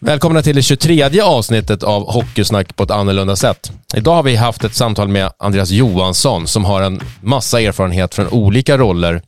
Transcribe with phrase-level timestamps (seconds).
[0.00, 3.72] Välkomna till det 23 avsnittet av Hockeysnack på ett annorlunda sätt.
[3.96, 8.28] Idag har vi haft ett samtal med Andreas Johansson som har en massa erfarenhet från
[8.28, 9.22] olika roller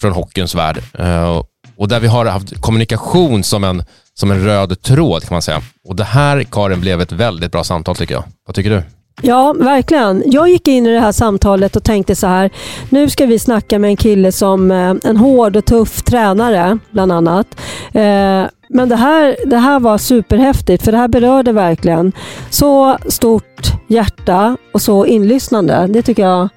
[0.00, 0.82] från hockeyns värld.
[0.98, 1.42] Eh,
[1.76, 3.84] och där vi har haft kommunikation som en,
[4.14, 5.62] som en röd tråd kan man säga.
[5.88, 8.24] Och det här, Karin, blev ett väldigt bra samtal tycker jag.
[8.46, 8.82] Vad tycker du?
[9.22, 10.22] Ja, verkligen.
[10.26, 12.50] Jag gick in i det här samtalet och tänkte så här,
[12.88, 17.12] nu ska vi snacka med en kille som eh, en hård och tuff tränare, bland
[17.12, 17.46] annat.
[17.92, 22.12] Eh, Eh, men det här, det här var superhäftigt, för det här berörde verkligen
[22.50, 25.86] så stort hjärta och så inlyssnande.
[25.88, 26.48] Det tycker jag är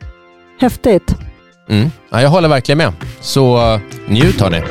[0.59, 1.15] häftigt.
[1.69, 1.89] Mm.
[2.09, 2.93] Ja, jag håller verkligen med.
[3.21, 4.61] Så uh, njut hörni.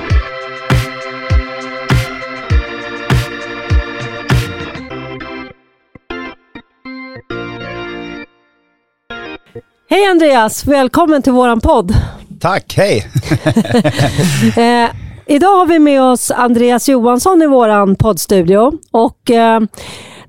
[9.90, 11.94] Hej Andreas, välkommen till våran podd.
[12.40, 13.06] Tack, hej!
[14.56, 19.60] eh, idag har vi med oss Andreas Johansson i våran poddstudio och eh,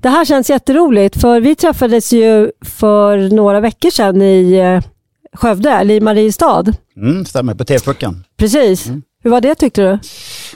[0.00, 4.90] det här känns jätteroligt för vi träffades ju för några veckor sedan i eh,
[5.36, 6.64] Skövde, eller i Mariestad.
[6.96, 8.24] Mm, stämmer, på TV-pucken.
[8.36, 8.86] Precis.
[8.86, 9.02] Mm.
[9.24, 9.98] Hur var det tyckte du?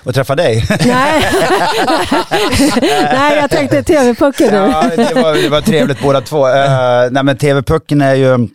[0.05, 0.65] Att träffa dig?
[0.87, 1.25] Nej,
[3.13, 4.57] nej jag tänkte TV-pucken nu.
[4.57, 6.47] ja, det var, det var trevligt båda två.
[6.47, 6.53] Uh,
[7.11, 8.49] nej men TV-pucken är ju,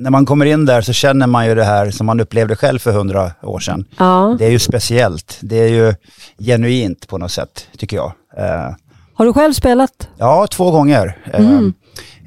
[0.00, 2.78] när man kommer in där så känner man ju det här som man upplevde själv
[2.78, 3.84] för hundra år sedan.
[3.98, 4.36] Ja.
[4.38, 5.94] Det är ju speciellt, det är ju
[6.38, 8.12] genuint på något sätt, tycker jag.
[8.38, 8.74] Uh,
[9.14, 10.08] Har du själv spelat?
[10.18, 11.18] Ja, två gånger.
[11.32, 11.72] Mm.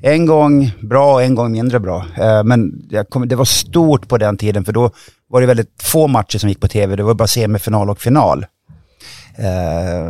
[0.01, 2.05] En gång bra och en gång mindre bra.
[2.45, 2.71] men
[3.09, 4.91] kom, det var stort på den tiden för då
[5.29, 6.95] var det väldigt få matcher som gick på tv.
[6.95, 8.45] Det var bara semifinal och final.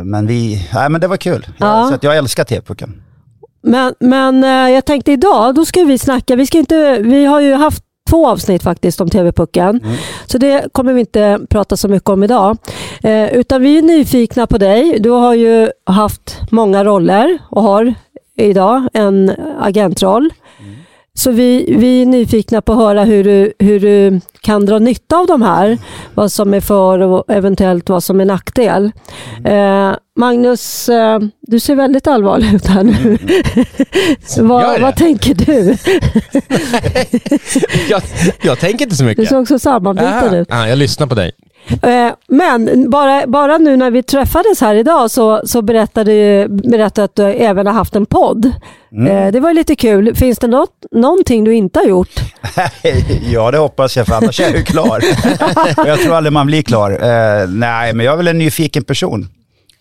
[0.04, 1.46] men vi, nej men det var kul.
[1.58, 1.88] Ja.
[2.00, 3.03] Så jag älskar TV-pucken.
[3.64, 6.36] Men, men eh, jag tänkte idag, då ska vi snacka.
[6.36, 9.80] Vi, ska inte, vi har ju haft två avsnitt faktiskt om TV-pucken.
[9.84, 9.96] Mm.
[10.26, 12.56] Så det kommer vi inte prata så mycket om idag.
[13.02, 14.98] Eh, utan vi är nyfikna på dig.
[15.00, 17.94] Du har ju haft många roller och har
[18.36, 20.30] idag en agentroll.
[21.18, 25.16] Så vi, vi är nyfikna på att höra hur du, hur du kan dra nytta
[25.16, 25.78] av de här.
[26.14, 28.92] Vad som är för och eventuellt vad som är nackdel.
[29.38, 29.90] Mm.
[29.90, 32.92] Eh, Magnus, eh, du ser väldigt allvarlig ut här nu.
[32.92, 33.18] Mm.
[34.48, 35.76] vad, vad tänker du?
[37.90, 38.02] jag,
[38.42, 39.22] jag, tänker inte så mycket.
[39.22, 40.48] Du ser också sammanbiten ut.
[40.50, 41.32] Ah, jag lyssnar på dig.
[41.82, 46.12] Eh, men bara, bara nu när vi träffades här idag så, så berättade
[46.48, 48.52] du att du även har haft en podd.
[48.92, 49.32] Mm.
[49.32, 50.14] Det var lite kul.
[50.14, 52.20] Finns det något, någonting du inte har gjort?
[53.32, 55.02] ja, det hoppas jag, för annars är jag ju klar.
[55.86, 56.90] jag tror aldrig man blir klar.
[56.90, 59.28] Uh, nej, men jag är väl en nyfiken person.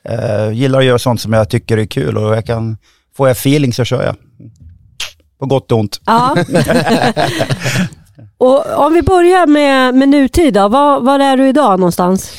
[0.10, 2.78] Uh, gillar att göra sånt som jag tycker är kul och jag kan,
[3.18, 4.16] får jag feeling så kör jag.
[5.40, 6.02] På gott och ont.
[6.06, 6.36] Ja.
[8.44, 12.32] och om vi börjar med, med nutid då, var, var är du idag någonstans?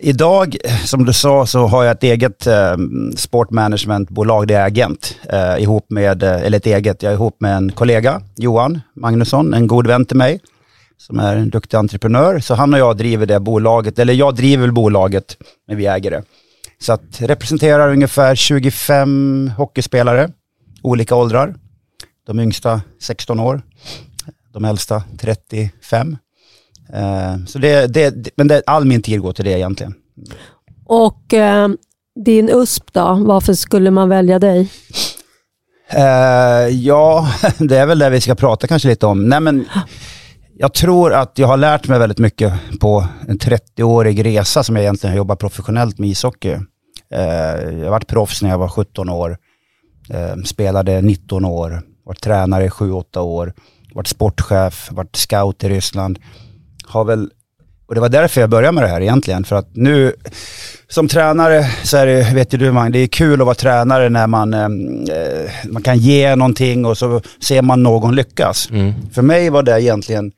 [0.00, 2.76] Idag, eh, som du sa, så har jag ett eget eh,
[3.16, 7.56] sportmanagementbolag, det är Agent, eh, ihop med, eh, eller ett eget, jag är ihop med
[7.56, 10.40] en kollega, Johan Magnusson, en god vän till mig,
[10.96, 12.38] som är en duktig entreprenör.
[12.38, 15.36] Så han och jag driver det bolaget, eller jag driver väl bolaget,
[15.68, 16.22] men vi äger det.
[16.80, 20.30] Så att representerar ungefär 25 hockeyspelare,
[20.82, 21.54] olika åldrar.
[22.26, 23.62] De yngsta 16 år,
[24.52, 26.16] de äldsta 35.
[26.94, 29.94] Uh, så det, det, men det, all min tid går till det egentligen.
[30.86, 31.68] Och uh,
[32.24, 34.70] din USP då, varför skulle man välja dig?
[35.94, 37.28] Uh, ja,
[37.58, 39.28] det är väl det vi ska prata kanske lite om.
[39.28, 39.66] Nej, men
[40.58, 44.82] jag tror att jag har lärt mig väldigt mycket på en 30-årig resa som jag
[44.82, 46.56] egentligen har jobbat professionellt med ishockey.
[47.08, 49.36] jag har varit proffs när jag var 17 år,
[50.44, 53.52] spelade 19 år, varit tränare i 7-8 år,
[53.94, 56.18] varit sportchef, varit scout i Ryssland
[56.90, 57.30] har väl,
[57.86, 60.14] och det var därför jag började med det här egentligen, för att nu
[60.88, 64.08] som tränare så är det, vet ju du man, det är kul att vara tränare
[64.08, 64.68] när man, eh,
[65.68, 68.70] man kan ge någonting och så ser man någon lyckas.
[68.70, 68.92] Mm.
[69.12, 70.32] För mig var det egentligen,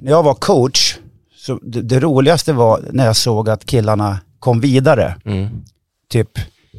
[0.00, 0.96] när jag var coach,
[1.36, 5.14] så det, det roligaste var när jag såg att killarna kom vidare.
[5.24, 5.48] Mm.
[6.10, 6.28] Typ,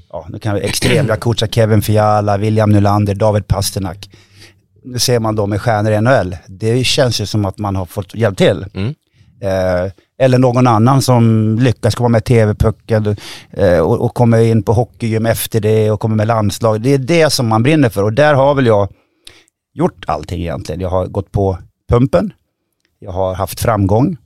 [0.09, 4.09] ja, nu kan vi extrem, jag coachar Kevin Fiala, William Nylander, David Pasternak
[4.87, 7.85] nu ser man då med stjärnor i NHL, det känns ju som att man har
[7.85, 8.65] fått hjälp till.
[8.73, 8.95] Mm.
[9.41, 13.15] Eh, eller någon annan som lyckas komma med TV-pucken
[13.51, 16.81] eh, och, och kommer in på hockeygym efter det och kommer med landslag.
[16.81, 18.89] Det är det som man brinner för och där har väl jag
[19.73, 20.81] gjort allting egentligen.
[20.81, 21.57] Jag har gått på
[21.89, 22.33] pumpen,
[22.99, 24.17] jag har haft framgång.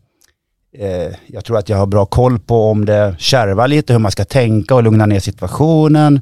[0.77, 4.11] Eh, jag tror att jag har bra koll på om det kärvar lite, hur man
[4.11, 6.21] ska tänka och lugna ner situationen.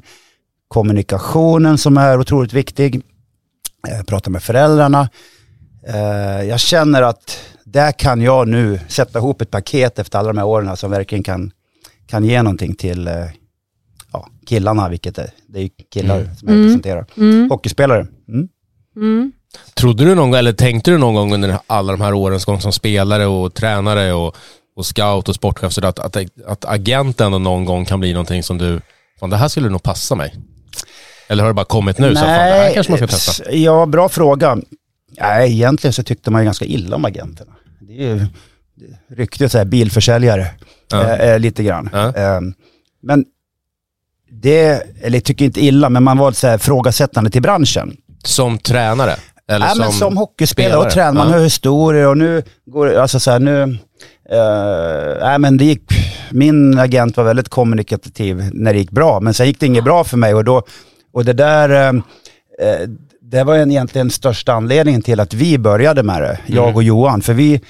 [0.68, 3.02] Kommunikationen som är otroligt viktig.
[3.88, 5.08] Eh, prata med föräldrarna.
[5.88, 10.38] Eh, jag känner att där kan jag nu sätta ihop ett paket efter alla de
[10.38, 11.50] här åren som verkligen kan,
[12.06, 13.14] kan ge någonting till eh,
[14.12, 16.36] ja, killarna, vilket är, det är killar Mm.
[16.36, 16.64] som jag Mm.
[16.66, 17.06] representerar.
[17.16, 17.50] Mm.
[17.50, 18.06] Hockeyspelare.
[18.28, 18.48] Mm.
[18.96, 19.32] Mm.
[19.74, 22.60] Trodde du någon gång, eller tänkte du någon gång under alla de här årens gång
[22.60, 24.36] som spelare och tränare och,
[24.76, 26.16] och scout och sportchef så att, att,
[26.46, 28.80] att agenten någon gång kan bli någonting som du,
[29.20, 30.34] fan det här skulle nog passa mig?
[31.30, 32.14] Eller har det bara kommit nu?
[32.14, 33.52] så fan, det här kanske man ska testa.
[33.52, 34.58] Ja, bra fråga.
[35.20, 37.52] Nej, egentligen så tyckte man ju ganska illa om agenterna.
[37.80, 38.26] Det är ju
[39.16, 40.46] ryktet så här, bilförsäljare,
[40.90, 41.16] Ja.
[41.16, 41.90] eh, lite grann.
[41.92, 42.06] Ja.
[42.16, 42.40] Eh,
[43.02, 43.24] men
[44.30, 47.96] det, eller jag tycker inte illa, men man var så här frågasättande till branschen.
[48.24, 49.16] Som tränare?
[49.48, 51.10] Eller Nej, som, men som hockeyspelare och spelare.
[51.12, 51.36] tränare, man Ja.
[51.38, 53.62] hör historier och nu går alltså så här, nu,
[54.30, 55.82] eh, nej men det gick,
[56.30, 60.04] min agent var väldigt kommunikativ när det gick bra, men sen gick det inget bra
[60.04, 60.62] för mig och då,
[61.12, 62.02] och det där, eh,
[62.68, 62.88] eh,
[63.22, 66.76] det var en, egentligen största anledningen till att vi började med det, jag Mm.
[66.76, 67.60] och Johan, för vi,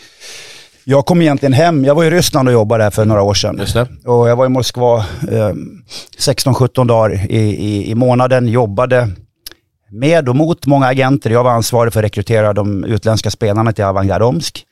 [0.85, 3.57] jag kom egentligen hem, jag var i Ryssland och jobbade där för några år sedan.
[4.05, 4.99] Och jag var i Moskva
[5.31, 5.53] eh,
[6.19, 9.09] 16-17 dagar i, i, i månaden, jobbade
[9.91, 11.31] med och mot många agenter.
[11.31, 14.65] Jag var ansvarig för att rekrytera de utländska spelarna till Avangard Omsk.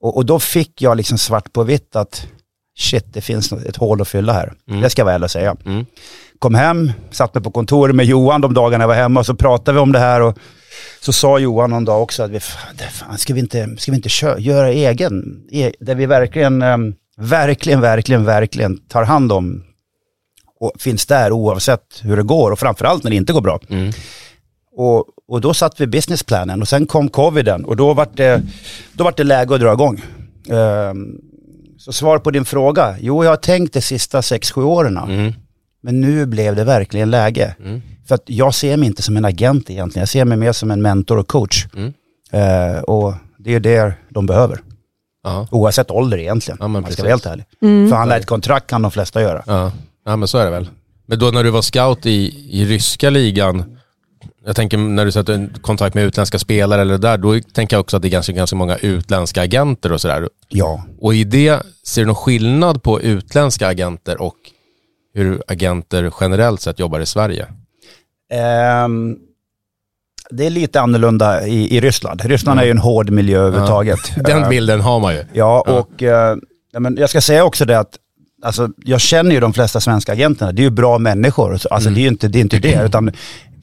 [0.00, 2.26] Och, och då fick jag liksom svart på vitt att
[2.78, 4.52] shit, det finns ett hål att fylla här.
[4.68, 4.80] Mm.
[4.80, 5.56] Det ska jag vara ärlig och säga.
[5.66, 5.86] Mm.
[6.38, 9.34] Kom hem, satt mig på kontoret med Johan de dagarna jag var hemma och så
[9.34, 10.20] pratade vi om det här.
[10.20, 10.38] Och
[11.00, 14.08] så sa Johan någon dag också att vi, fan, ska vi inte, ska vi inte
[14.08, 19.62] kö- göra egen, e, där vi verkligen, em, verkligen, verkligen, verkligen tar hand om
[20.60, 23.60] och finns där oavsett hur det går och framförallt när det inte går bra.
[23.68, 23.92] Mm.
[24.76, 28.42] Och, och då satt vi businessplanen och sen kom coviden och då var det,
[28.92, 30.02] då var det läge att dra igång.
[30.50, 31.14] Ehm,
[31.78, 35.32] så svar på din fråga, jo jag har tänkt de sista 6-7 åren, Mm.
[35.86, 37.54] Men nu blev det verkligen läge.
[37.64, 37.82] Mm.
[38.08, 40.70] För att jag ser mig inte som en agent egentligen, jag ser mig mer som
[40.70, 41.66] en mentor och coach.
[41.76, 41.92] Mm.
[42.32, 44.60] Eh, och det är det de behöver,
[45.24, 45.48] Ja.
[45.50, 47.44] oavsett ålder egentligen, Ja, om man ska vara helt ärlig.
[47.62, 47.88] Mm.
[47.90, 49.42] Förhandla ett kontrakt kan de flesta göra.
[49.46, 49.72] Ja.
[50.06, 50.68] ja, men så är det väl.
[51.06, 53.76] Men då när du var scout i, i ryska ligan,
[54.46, 57.96] jag tänker när du sätter kontakt med utländska spelare eller där, då tänker jag också
[57.96, 60.28] att det är ganska, ganska många utländska agenter och sådär.
[60.48, 64.36] Ja, Och i det, ser du någon skillnad på utländska agenter och
[65.16, 67.46] hur agenter generellt sett jobbar i Sverige?
[68.32, 69.16] Ehm,
[70.30, 72.20] det är lite annorlunda i, i Ryssland.
[72.24, 73.98] Ryssland är ju en hård miljö överhuvudtaget.
[74.16, 75.24] Den Eh, bilden har man ju.
[75.32, 75.78] Ja, Ja.
[75.78, 76.36] och eh,
[76.72, 77.96] ja, men jag ska säga också det att
[78.42, 80.52] alltså, jag känner ju de flesta svenska agenterna.
[80.52, 81.56] Det är ju bra människor.
[81.56, 81.94] Så, Alltså, Mm.
[81.94, 82.38] det är ju inte det.
[82.38, 83.12] Är inte det utan,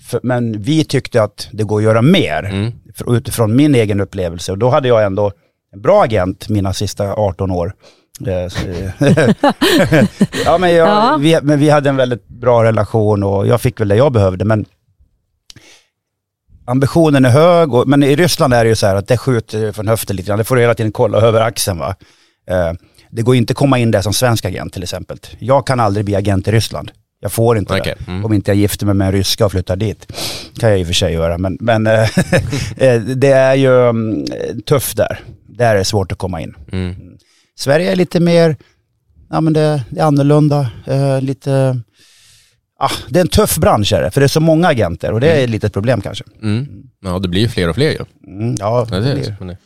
[0.10, 2.72] för, men vi tyckte att det går att göra mer Mm.
[2.96, 4.52] för- utifrån min egen upplevelse.
[4.52, 5.32] Och då hade jag ändå
[5.74, 7.74] en bra agent mina sista 18 år.
[8.22, 8.68] Eh, så-
[10.46, 11.18] ja, men, jag, Ja.
[11.22, 14.46] Vi, men vi hade en väldigt bra relation och jag fick väl det jag behövde.
[14.46, 14.66] Men
[16.66, 19.72] ambitionen är hög, och, men i Ryssland är det ju så här att det skjuter
[19.72, 20.38] från höften lite grann.
[20.38, 21.80] Det får du hela tiden kolla över axeln.
[21.80, 21.96] Va?
[22.50, 22.72] Eh,
[23.10, 25.18] det går inte att komma in där som svensk agent till exempel.
[25.40, 26.92] Jag kan aldrig bli agent i Ryssland.
[27.20, 28.12] Jag får inte Okej, det.
[28.12, 28.26] mm.
[28.26, 30.12] Om inte jag gifter mig med en ryska och flyttar dit.
[30.60, 32.10] kan jag i och för sig göra, men, men eh,
[33.16, 34.26] det är ju mm,
[34.66, 35.20] tufft där.
[35.48, 36.56] Där är det svårt att komma in.
[36.72, 36.96] Mm.
[37.56, 38.56] Sverige är lite mer,
[39.30, 41.82] ja men det, det är annorlunda, eh, lite,
[42.80, 45.20] ah, det är en tuff bransch är det, för det är så många agenter och
[45.20, 46.24] det är ett litet problem kanske.
[46.42, 46.68] Mm.
[47.02, 48.06] Ja, det blir ju fler och fler ju.
[48.28, 49.48] Mm, ja, Ja, det det är blir.
[49.48, 49.58] det-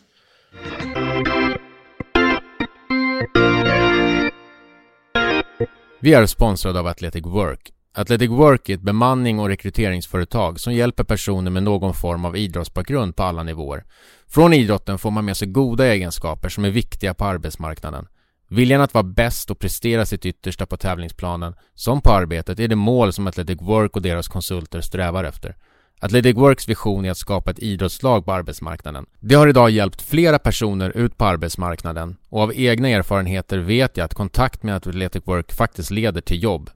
[6.00, 7.72] Vi är sponsrade av Athletic Work.
[7.97, 13.16] Athletic Work är ett bemanning och rekryteringsföretag som hjälper personer med någon form av idrottsbakgrund
[13.16, 13.83] på alla nivåer.
[14.27, 18.07] Från idrotten får man med sig goda egenskaper som är viktiga på arbetsmarknaden.
[18.49, 22.75] Viljan att vara bäst och prestera sitt yttersta på tävlingsplanen, som på arbetet, är det
[22.75, 25.56] mål som Athletic Work och deras konsulter strävar efter.
[25.99, 29.06] Athletic Works vision är att skapa ett idrottslag på arbetsmarknaden.
[29.19, 34.06] Det har idag hjälpt flera personer ut på arbetsmarknaden och av egna erfarenheter vet jag
[34.06, 36.69] att kontakt med Athletic Work faktiskt leder till jobb.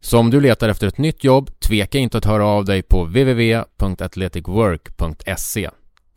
[0.00, 3.04] Så om du letar efter ett nytt jobb, tveka inte att höra av dig på
[3.04, 5.70] www.athleticwork.se.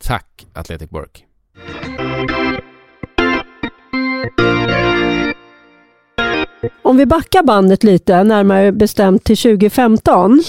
[0.04, 1.24] Tack Athletic Work!
[6.82, 10.42] Om vi backar bandet lite, närmare bestämt till 2015.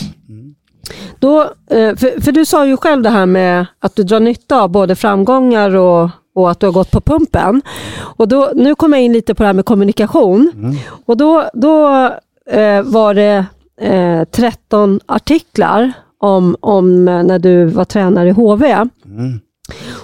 [1.19, 4.61] Då, eh, för, för du sa ju själv det här med att du drar nytta
[4.61, 7.61] av både framgångar och, och att du har gått på pumpen.
[7.97, 10.51] Och då, nu kommer jag in lite på det här med kommunikation.
[10.55, 10.75] Mm.
[11.05, 12.09] Och då, då
[12.49, 13.45] eh, var det
[13.81, 18.65] eh, 13 artiklar om, om eh, när du var tränare i HV.
[19.05, 19.39] Mm.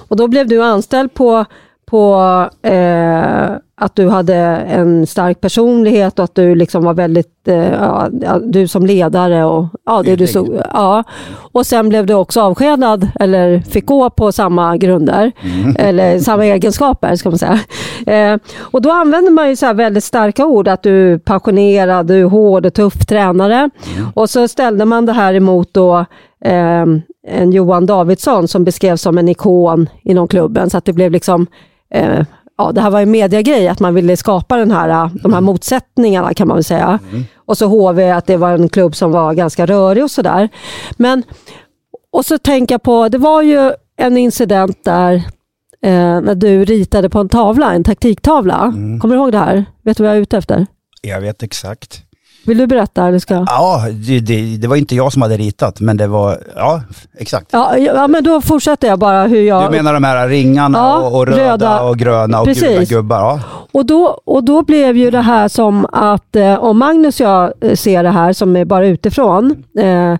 [0.07, 1.45] Och då blev du anställd på,
[1.91, 2.15] på
[2.61, 8.09] eh, att du hade en stark personlighet och att du liksom var väldigt, eh, ja,
[8.43, 11.03] du som ledare och ja, det du stod, ja.
[11.51, 15.75] Och sen blev du också avskedad eller fick gå på samma grunder, mm.
[15.79, 17.59] eller samma egenskaper ska man säga.
[18.07, 22.21] Eh, och då använder man ju så väldigt starka ord, att du är passionerad, du
[22.21, 23.55] är hård och tuff tränare.
[23.55, 24.09] Mm.
[24.13, 26.05] Och så ställde man det här emot då
[26.45, 26.85] eh,
[27.27, 31.47] en Johan Davidsson som beskrevs som en ikon inom klubben, så att det blev liksom
[31.91, 32.25] eh,
[32.57, 36.33] ja, det här var en mediegrej, att man ville skapa den här, de här motsättningarna
[36.33, 36.99] kan man väl säga.
[37.11, 37.23] Mm.
[37.35, 40.49] Och så HV, att det var en klubb som var ganska rörig och sådär.
[40.97, 41.23] Men,
[42.11, 45.13] och så tänker jag på, det var ju en incident där
[45.81, 48.61] eh, när du ritade på en tavla, en taktiktavla.
[48.63, 48.99] Mm.
[48.99, 49.65] Kommer du ihåg det här?
[49.81, 50.65] Vet du vad jag är ute efter?
[51.01, 52.03] Jag vet exakt.
[52.45, 53.07] Vill du berätta?
[53.07, 53.33] Eller ska...
[53.33, 56.81] Ja, det, det, det, var inte jag som hade ritat, men det var, ja
[57.17, 57.47] exakt.
[57.51, 59.71] Ja, ja men då fortsätter jag bara hur jag...
[59.71, 62.63] Du menar de här ringarna ja, och, och, röda, röda och gröna och precis.
[62.63, 63.19] gula gubbar?
[63.19, 63.39] Ja.
[63.71, 67.53] Och, då, och då blev ju det här som att, eh, om Magnus och jag
[67.61, 70.15] eh, ser det här som är bara utifrån, eh,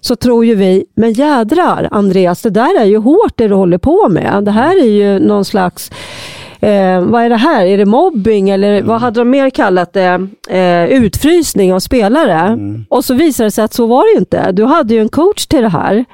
[0.00, 3.78] så tror ju vi, men jädrar Andreas, det där är ju hårt det du håller
[3.78, 4.44] på med.
[4.44, 5.90] Det här är ju någon slags
[6.60, 7.66] eh, vad är det här?
[7.66, 8.86] Är det mobbing eller mm.
[8.86, 10.28] vad hade de mer kallat det?
[10.50, 12.40] Eh, utfrysning av spelare.
[12.40, 12.84] Mm.
[12.88, 14.52] Och så visade det sig att så var det ju inte.
[14.52, 16.04] Du hade ju en coach till det här.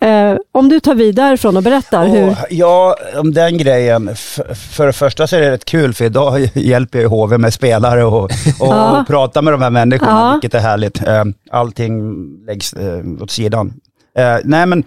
[0.00, 2.36] Eh, om du tar vid därifrån och berättar oh, hur...
[2.50, 4.16] Ja, om den grejen.
[4.54, 8.04] för det första så är det rätt kul för idag hjälper jag HV med spelare
[8.04, 9.00] och, och, ja.
[9.00, 10.32] och prata med de här människorna, ja.
[10.32, 11.06] vilket är härligt.
[11.06, 12.14] Eh, allting
[12.46, 13.72] läggs eh, åt sidan.
[14.18, 14.84] Eh, nej men,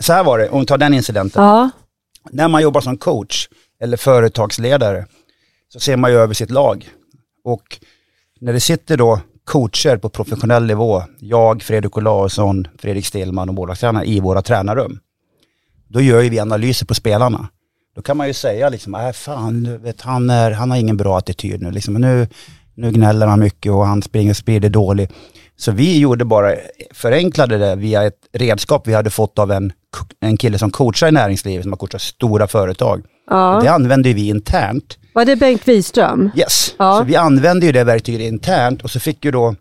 [0.00, 1.44] så här var det, om vi tar den incidenten.
[1.44, 1.70] Ja.
[2.30, 3.48] När man jobbar som coach
[3.80, 5.06] eller företagsledare
[5.72, 6.88] så ser man ju över sitt lag.
[7.44, 7.78] Och
[8.40, 14.04] när det sitter då coacher på professionell nivå, jag, Fredrik Olausson, Fredrik Stillman och bolagstränarna
[14.04, 14.98] i våra tränarrum.
[15.88, 17.48] Då gör ju vi analyser på spelarna.
[17.94, 21.18] Då kan man ju säga liksom, äh, fan, vet, han, är, han har ingen bra
[21.18, 21.70] attityd nu.
[21.70, 22.28] Liksom, nu,
[22.74, 25.10] nu gnäller han mycket och han springer och sprider dålig.
[25.56, 26.54] Så vi gjorde bara,
[26.90, 29.72] förenklade det via ett redskap vi hade fått av en,
[30.20, 33.02] en kille som coachar i näringslivet, som har coachat stora företag.
[33.30, 33.60] Ja.
[33.62, 34.98] Det använde vi internt.
[35.12, 36.30] Var det Bengt Wiström?
[36.36, 36.98] Yes, ja.
[36.98, 39.54] så vi använde ju det verktyget internt och så fick ju då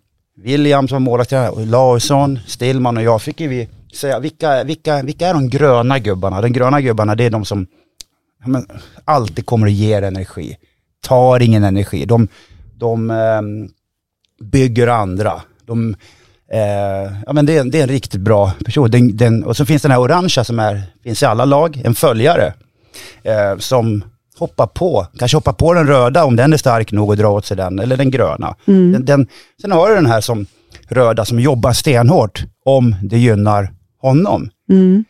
[0.44, 5.34] William som målvaktstränare, Larsson, Stillman och jag fick ju vi säga vilka, vilka, vilka är
[5.34, 6.42] de gröna gubbarna?
[6.42, 7.68] De gröna gubbarna det är de som
[8.46, 8.66] men,
[9.06, 10.58] alltid kommer att ge energi,
[11.08, 12.06] tar ingen energi.
[12.06, 12.28] De,
[12.78, 13.42] de eh,
[14.46, 15.42] bygger andra.
[15.66, 15.96] De,
[16.52, 18.92] eh, ja, men det, är, det är en riktigt bra person.
[18.92, 21.96] Den, den, och så finns den här orangea som är, finns i alla lag, en
[21.96, 22.54] följare
[23.24, 24.04] eh, som
[24.40, 27.46] hoppar på, kanske hoppar på den röda om den är stark nog att dra åt
[27.46, 28.56] sig den, eller den gröna.
[28.66, 28.92] Mm.
[28.92, 29.28] Den, den,
[29.62, 30.46] sen har du den här som
[30.90, 34.50] röda som jobbar stenhårt om det gynnar honom.
[34.70, 35.04] Mm.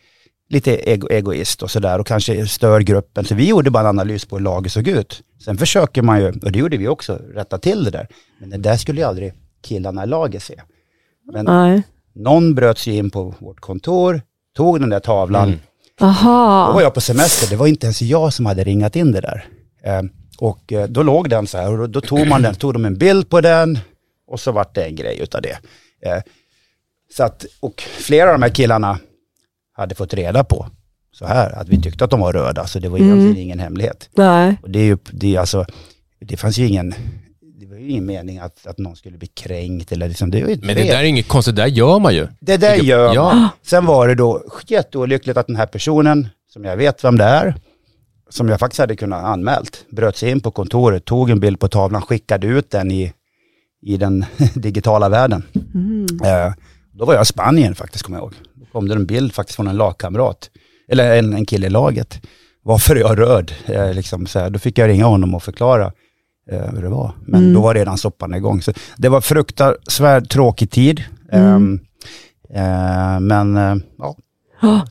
[0.50, 3.26] Lite ego, egoist och sådär och kanske stör gruppen.
[3.26, 5.22] Så vi gjorde bara en analys på hur laget såg ut.
[5.46, 8.08] Sen försöker man ju, och det gjorde vi också, rätta till det där.
[8.40, 10.62] Men det där skulle ju aldrig killarna i laget se.
[11.34, 11.84] Men Nej.
[12.16, 14.22] någon bröt sig in på vårt kontor,
[14.56, 15.60] tog den där tavlan, mm.
[16.00, 16.68] Aha.
[16.68, 19.22] Då var jag på semester, det var inte ens jag som hade ringat in det
[19.22, 19.46] där.
[19.84, 20.01] Eh,
[20.38, 22.98] och eh, då låg den så här och då tog man den, tog de en
[22.98, 23.79] bild på den
[24.27, 25.58] och så vart det en grej utav det.
[26.01, 26.22] Eh,
[27.18, 29.00] så att, och flera av de här killarna
[29.74, 30.68] hade fått reda på
[31.12, 33.41] så här, att vi tyckte att de var röda, så det var egentligen mm.
[33.41, 34.10] ingen hemlighet.
[34.13, 34.58] Nej.
[34.62, 35.65] Och det är ju, det är alltså,
[36.20, 36.94] det fanns ju ingen,
[37.82, 41.00] ju ingen mening att, att någon skulle bli kränkt eller liksom, det Men det där
[41.00, 42.28] är inget konstigt, det där gör man ju.
[42.40, 43.16] Det där gör man.
[43.16, 43.50] Ja.
[43.62, 47.56] Sen var det då jätteolyckligt att den här personen, som jag vet vem det är,
[48.30, 51.68] som jag faktiskt hade kunnat anmält, bröt sig in på kontoret, tog en bild på
[51.68, 53.14] tavlan, skickade ut den i,
[53.82, 55.44] i den digitala världen.
[55.74, 56.06] Mm.
[56.24, 56.54] Eh,
[56.94, 58.34] då var jag i Spanien faktiskt, kommer jag ihåg.
[58.54, 60.50] Då kom det en bild faktiskt från en lagkamrat,
[60.88, 62.22] eller en, en kille i laget.
[62.64, 63.52] Varför är jag röd?
[63.66, 65.92] Eh, liksom, så här, då fick jag ringa honom och förklara
[66.51, 67.12] eh, hur det var.
[67.25, 67.53] Men mm.
[67.53, 68.62] då var redan soppan igång.
[68.62, 71.03] Så det var fruktansvärt tråkig tid.
[71.32, 71.56] Mm.
[71.56, 71.79] Um,
[72.56, 73.75] uh, men uh,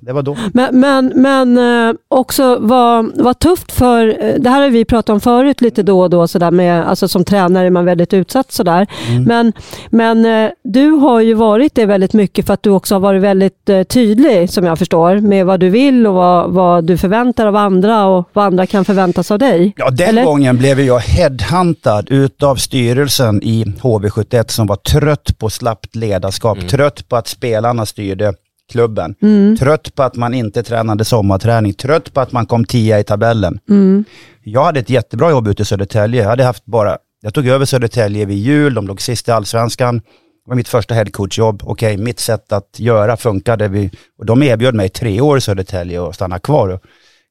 [0.00, 0.36] det var då.
[0.52, 1.58] Men, men, men
[1.88, 5.82] eh, också vad, vad tufft för, eh, det här har vi pratat om förut lite
[5.82, 8.86] då och då, så där med, alltså som tränare är man väldigt utsatt sådär.
[9.08, 9.24] Mm.
[9.24, 9.52] Men,
[9.90, 13.22] men eh, du har ju varit det väldigt mycket för att du också har varit
[13.22, 17.56] väldigt tydlig, som jag förstår, med vad du vill och vad, vad du förväntar av
[17.56, 19.72] andra och vad andra kan förväntas av dig.
[19.76, 20.24] Ja, den Eller?
[20.24, 26.68] gången blev jag headhuntad utav styrelsen i HV71 som var trött på slappt ledarskap, mm.
[26.68, 28.32] trött på att spelarna styrde
[28.68, 29.14] klubben.
[29.22, 29.56] Mm.
[29.56, 33.58] Trött på att man inte tränade sommarträning, trött på att man kom tia i tabellen.
[33.68, 34.04] Mm.
[34.44, 36.22] Jag hade ett jättebra jobb ute i Södertälje.
[36.22, 39.96] Jag hade haft bara, jag tog över Södertälje vid jul, de låg sist i allsvenskan.
[39.96, 41.62] Det var mitt första headcoachjobb.
[41.64, 43.68] Okej, mitt sätt att göra funkade.
[43.68, 46.80] Vi, och de erbjöd mig tre år i Södertälje och stanna kvar.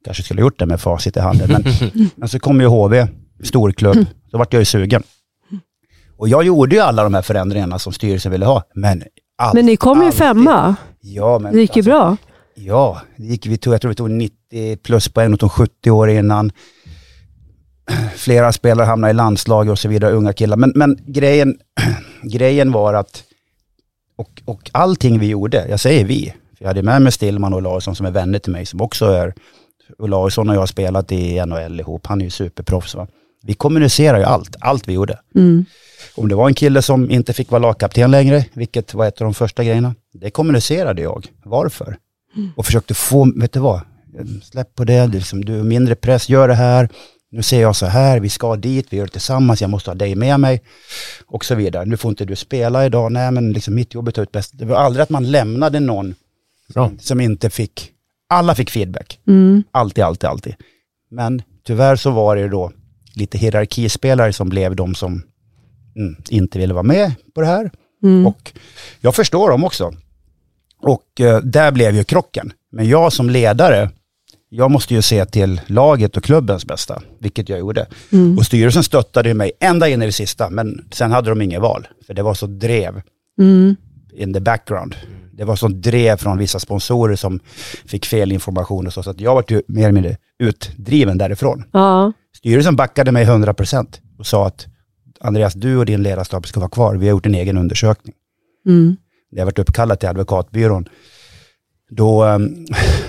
[0.05, 1.51] Kanske skulle ha gjort det med facit i handen.
[1.51, 1.63] Men,
[2.15, 3.07] men så kom ju HV,
[3.43, 5.03] storklubb, då vart jag ju sugen.
[6.17, 8.63] Och jag gjorde ju alla de här förändringarna som styrelsen ville ha.
[8.75, 9.03] Men,
[9.37, 10.75] allt, Men ni kom ju femma.
[11.13, 12.17] Ja, men Det gick ju alltså, bra.
[12.55, 15.91] Ja, det gick, vi tog, jag tror vi tog 90 plus poäng och tog 70
[15.91, 16.51] år innan.
[18.15, 20.57] Flera spelare hamnade i landslag och så vidare, unga killar.
[20.57, 21.57] Men, men grejen,
[22.23, 23.23] grejen var att,
[24.15, 27.57] och, och allting vi gjorde, jag säger vi, för jag hade med mig Stillman och
[27.57, 29.33] Olausson som är vänner till mig, som också är,
[29.97, 33.07] Olausson och jag har spelat i NHL ihop, han är ju superproffs va.
[33.47, 35.19] Vi kommunicerar ju allt, allt vi gjorde.
[35.35, 35.65] Mm.
[36.15, 39.25] Om det var en kille som inte fick vara lagkapten längre, vilket var ett av
[39.25, 41.27] de första grejerna, det kommunicerade jag.
[41.43, 41.97] Varför?
[42.55, 43.81] Och försökte få, vet du vad,
[44.43, 46.89] släpp på det, är liksom, du har mindre press, gör det här,
[47.31, 49.95] nu ser jag så här, vi ska dit, vi gör det tillsammans, jag måste ha
[49.95, 50.61] dig med mig
[51.27, 51.85] och så vidare.
[51.85, 54.51] Nu får inte du spela idag, nej men liksom mitt jobb är ut bäst.
[54.53, 56.15] Det var aldrig att man lämnade någon
[56.73, 56.91] Bra.
[56.99, 57.91] som inte fick,
[58.29, 59.19] alla fick feedback.
[59.27, 59.63] Mm.
[59.71, 60.55] Alltid, alltid, alltid.
[61.09, 62.71] Men tyvärr så var det då
[63.17, 65.23] lite hierarkispelare som blev de som
[65.95, 67.71] mm, inte ville vara med på det här.
[68.03, 68.27] Mm.
[68.27, 68.53] Och
[68.99, 69.93] jag förstår dem också.
[70.81, 72.53] Och eh, där blev ju krocken.
[72.71, 73.89] Men jag som ledare,
[74.49, 77.87] jag måste ju se till laget och klubbens bästa, vilket jag gjorde.
[78.11, 78.37] Mm.
[78.37, 81.87] Och styrelsen stöttade mig ända in i det sista, men sen hade de inget val.
[82.07, 83.01] För det var så drev
[83.39, 83.75] Mm.
[84.13, 84.95] in the background.
[85.33, 87.39] Det var sånt drev från vissa sponsorer som
[87.85, 91.63] fick fel information och så, så att jag var ju mer eller mindre utdriven därifrån.
[91.71, 92.13] Ja.
[92.37, 93.87] Styrelsen backade mig 100%
[94.19, 94.65] och sa att
[95.21, 96.95] Andreas, du och din ledarstab ska vara kvar.
[96.95, 98.15] Vi har gjort en egen undersökning.
[98.67, 98.97] Mm.
[99.31, 100.89] När jag varit uppkallad till advokatbyrån,
[101.89, 102.65] då, ehm,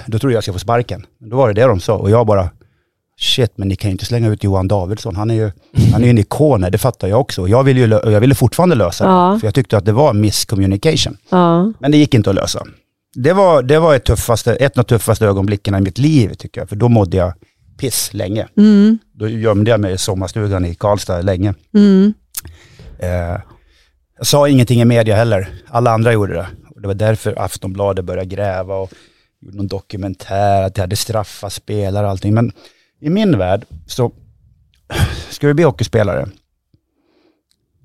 [0.07, 1.07] då trodde jag att jag skulle få sparken.
[1.19, 2.51] Då var det det de sa och jag bara,
[3.21, 5.17] shit, men ni kan ju inte slänga ut Johan Davidsson.
[5.17, 5.51] Han är ju,
[5.93, 7.49] han är ju en ikon, det fattar jag också.
[7.49, 9.39] Jag ville, ju, jag ville fortfarande lösa det, Ja.
[9.41, 11.17] för jag tyckte att det var miscommunication.
[11.31, 11.73] Ja.
[11.79, 12.65] Men det gick inte att lösa.
[13.15, 16.61] Det var, det var ett, tuffaste, ett av de tuffaste ögonblicken i mitt liv tycker
[16.61, 17.33] jag, för då mådde jag
[17.79, 18.49] piss länge.
[18.57, 18.99] Mm.
[19.13, 21.55] Då gömde jag mig i sommarstugan i Karlstad länge.
[21.75, 22.15] Mm.
[22.99, 23.41] Eh,
[24.19, 26.47] jag sa ingenting i media heller, alla andra gjorde det.
[26.75, 28.93] Och det var därför Aftonbladet började gräva och
[29.41, 32.35] gjorde någon dokumentär, att jag hade straffat spelare och allting.
[32.35, 32.53] Men
[33.01, 34.13] i min värld så
[35.31, 36.29] ska du bli hockeyspelare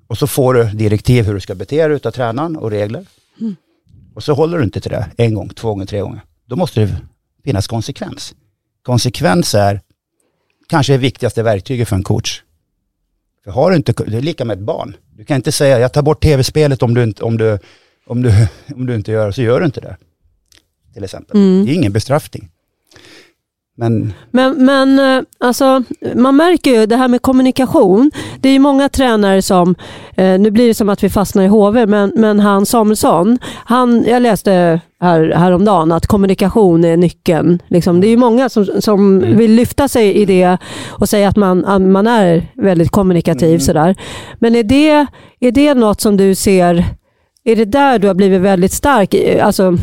[0.07, 3.05] och så får du direktiv hur du ska bete dig utav tränaren och regler.
[4.15, 6.21] Och så håller du inte till det en gång, två gånger, tre gånger.
[6.45, 6.97] Då måste det
[7.43, 8.35] finnas konsekvens.
[8.83, 9.81] Konsekvens är
[10.69, 12.41] kanske det viktigaste verktyget för en coach.
[13.43, 14.95] För har du inte, det är lika med ett barn.
[15.15, 17.59] Du kan inte säga, jag tar bort tv-spelet om du inte, om du,
[18.07, 19.97] om du, om du inte gör så gör du inte det.
[20.93, 21.37] Till exempel.
[21.37, 21.65] Mm.
[21.65, 22.49] Det är ingen bestraffning.
[23.75, 25.83] Men Men, men eh, alltså,
[26.15, 28.11] man märker ju det här med kommunikation.
[28.39, 29.75] Det är ju många tränare som,
[30.15, 34.05] eh, nu blir det som att vi fastnar i HV, men, men han Samuelsson, han,
[34.07, 37.61] jag läste här, häromdagen att kommunikation är nyckeln.
[37.67, 38.01] Liksom.
[38.01, 40.57] Det är ju många som, som vill lyfta sig i det
[40.89, 43.49] och säga att man, att man är väldigt kommunikativ.
[43.49, 43.59] Mm.
[43.59, 43.95] Sådär.
[44.39, 45.07] Men är det,
[45.39, 46.85] är det något som du ser,
[47.43, 49.15] är det där du har blivit väldigt stark?
[49.41, 49.77] Alltså,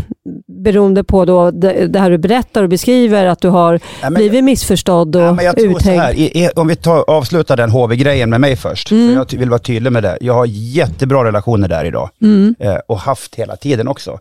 [0.63, 5.17] beroende på då det, här du berättar och beskriver, att du har men- blivit missförstådd
[5.17, 6.51] och Ja, uthängd.
[6.57, 8.91] om vi tar, avslutar den HV-grejen med mig först.
[8.91, 9.09] Mm.
[9.09, 10.19] För jag vill vara tydlig med det.
[10.21, 12.11] Jag har jättebra relationer där idag.
[12.23, 12.55] Mm.
[12.59, 14.19] Eh, och haft hela tiden också.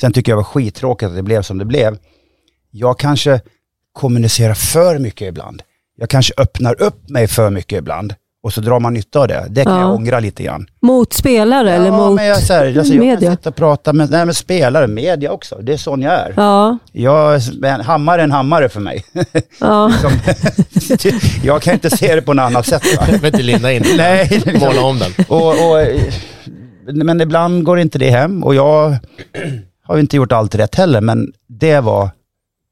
[0.00, 1.96] Sen tycker jag det var skittråkigt att det blev som det blev.
[2.70, 3.40] Jag kanske
[3.92, 5.62] kommunicerar för mycket ibland.
[5.96, 8.14] Jag kanske öppnar upp mig för mycket ibland.
[8.44, 9.46] Och så drar man nytta av det.
[9.50, 9.80] Det kan Ja.
[9.80, 10.66] jag ångra lite grann.
[10.82, 13.30] Mot spelare eller mot men jag, så här, alltså, jag kan media?
[13.30, 15.58] sitta och prata med, nej, med spelare, media också.
[15.62, 16.32] Det är sån jag är.
[16.36, 19.04] Ja, Jag, en hammare är en hammare för mig.
[19.60, 19.92] ja.
[20.00, 20.12] Som,
[21.44, 22.82] jag kan inte se det på något annat sätt.
[22.98, 23.04] Va?
[23.10, 24.58] Jag vill inte linda in Nej, liksom.
[24.68, 25.12] Måla om den.
[25.28, 25.86] och, och,
[26.92, 28.96] men ibland går inte det hem och jag
[29.84, 32.10] har inte gjort allt rätt heller, men det var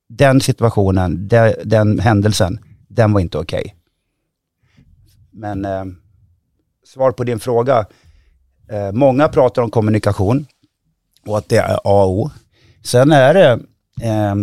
[0.09, 3.75] den situationen, det, den händelsen, den var inte okej.
[5.33, 5.85] Men eh,
[6.87, 7.87] svar på din fråga,
[8.71, 10.47] eh, många pratar om kommunikation
[11.27, 12.31] och att det är A och O.
[12.85, 13.51] Sen är det,
[14.07, 14.35] eh,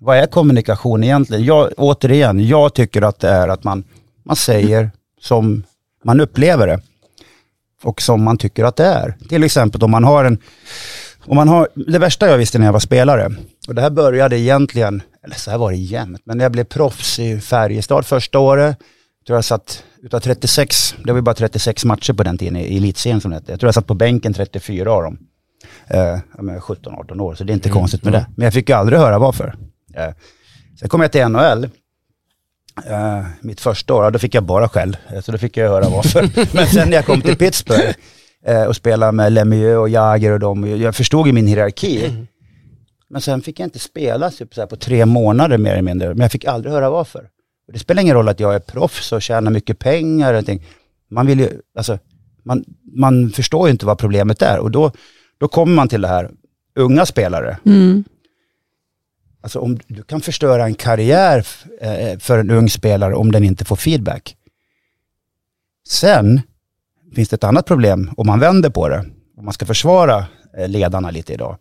[0.00, 1.44] vad är kommunikation egentligen?
[1.44, 3.84] Jag, återigen, jag tycker att det är att man,
[4.24, 4.90] man säger
[5.20, 5.62] som
[6.04, 6.80] man upplever det
[7.82, 9.14] och som man tycker att det är.
[9.28, 10.38] Till exempel om man har en,
[11.26, 13.30] om man har, det värsta jag visste när jag var spelare,
[13.68, 16.64] och det här började egentligen, eller så här var det jämt, men när jag blev
[16.64, 18.76] proffs i Färjestad första året,
[19.28, 22.76] tror jag satt, utav 36, det var ju bara 36 matcher på den tiden i
[22.76, 25.18] elitserien som det hette, jag tror jag satt på bänken 34 av dem.
[25.86, 25.98] Eh,
[26.36, 28.26] jag menar 17-18 år, så det är inte konstigt med det.
[28.36, 29.54] Men jag fick ju aldrig höra varför.
[29.94, 30.10] Eh,
[30.80, 31.64] sen kom jag till NHL,
[32.86, 34.96] eh, mitt första år, då fick jag bara skäll.
[35.12, 36.30] Eh, Så då fick jag höra varför.
[36.56, 37.94] Men sen när jag kom till Pittsburgh
[38.46, 42.26] eh, och spelade med Lemieux och Jagr och dem, jag förstod ju min hierarki.
[43.10, 46.08] Men sen fick jag inte spela typ så här på tre månader mer eller mindre.
[46.08, 47.28] Men jag fick aldrig höra varför.
[47.68, 50.28] Och det spelar ingen roll att jag är proffs och tjänar mycket pengar.
[50.28, 50.66] Eller någonting.
[51.10, 51.98] Man, vill ju, alltså,
[52.42, 52.64] man,
[52.96, 54.58] man förstår ju inte vad problemet är.
[54.58, 54.92] Och då,
[55.38, 56.30] då kommer man till det här,
[56.74, 57.58] unga spelare.
[57.66, 58.04] Mm.
[59.40, 61.46] Alltså om du kan förstöra en karriär
[61.80, 64.36] eh, för en ung spelare om den inte får feedback.
[65.88, 66.40] Sen
[67.14, 69.04] finns det ett annat problem om man vänder på det.
[69.36, 70.26] Om man ska försvara
[70.58, 71.56] eh, ledarna lite idag.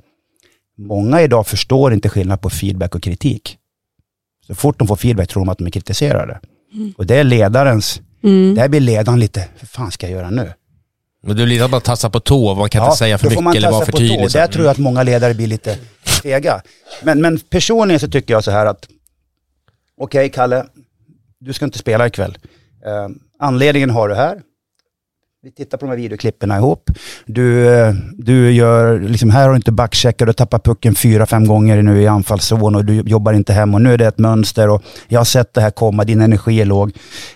[0.78, 3.58] Många idag förstår inte skillnad på feedback och kritik.
[4.47, 6.39] Så fort de får feedback tror de att de är kritiserade.
[6.97, 8.55] Och det är ledarens, Mm.
[8.55, 10.53] där blir ledaren lite, vad fan ska jag göra nu?
[11.23, 13.55] Men du är lite att man tassar på tå, man kan inte säga för mycket
[13.55, 14.31] eller vara tassa för tydlig.
[14.33, 16.62] Där tror jag att många ledare blir lite fega.
[17.03, 18.88] Men, men personligen så tycker jag så här att,
[20.01, 20.65] okej Kalle,
[21.39, 22.38] du ska inte spela ikväll.
[22.86, 23.07] Eh,
[23.39, 24.41] anledningen har du här.
[25.41, 26.89] Vi tittar på de här videoklippen ihop.
[27.26, 27.65] Du,
[28.17, 31.82] du gör, liksom här har du inte backcheckat, du har tappat pucken fyra, fem gånger
[31.82, 34.84] nu i anfallszon och du jobbar inte hem och nu är det ett mönster och
[35.08, 36.91] jag har sett det här komma, din energi är låg.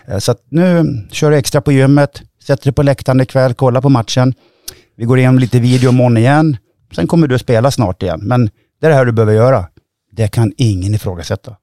[0.08, 3.82] Eh, så att nu kör du extra på gymmet, sätter dig på läktaren ikväll, kollar
[3.82, 4.34] på matchen.
[4.98, 6.58] Vi går igenom lite video imorgon igen.
[6.96, 8.20] Sen kommer du att spela snart igen.
[8.24, 8.50] Men
[8.82, 9.66] det är det här du behöver göra.
[10.12, 11.56] Det kan ingen ifrågasätta.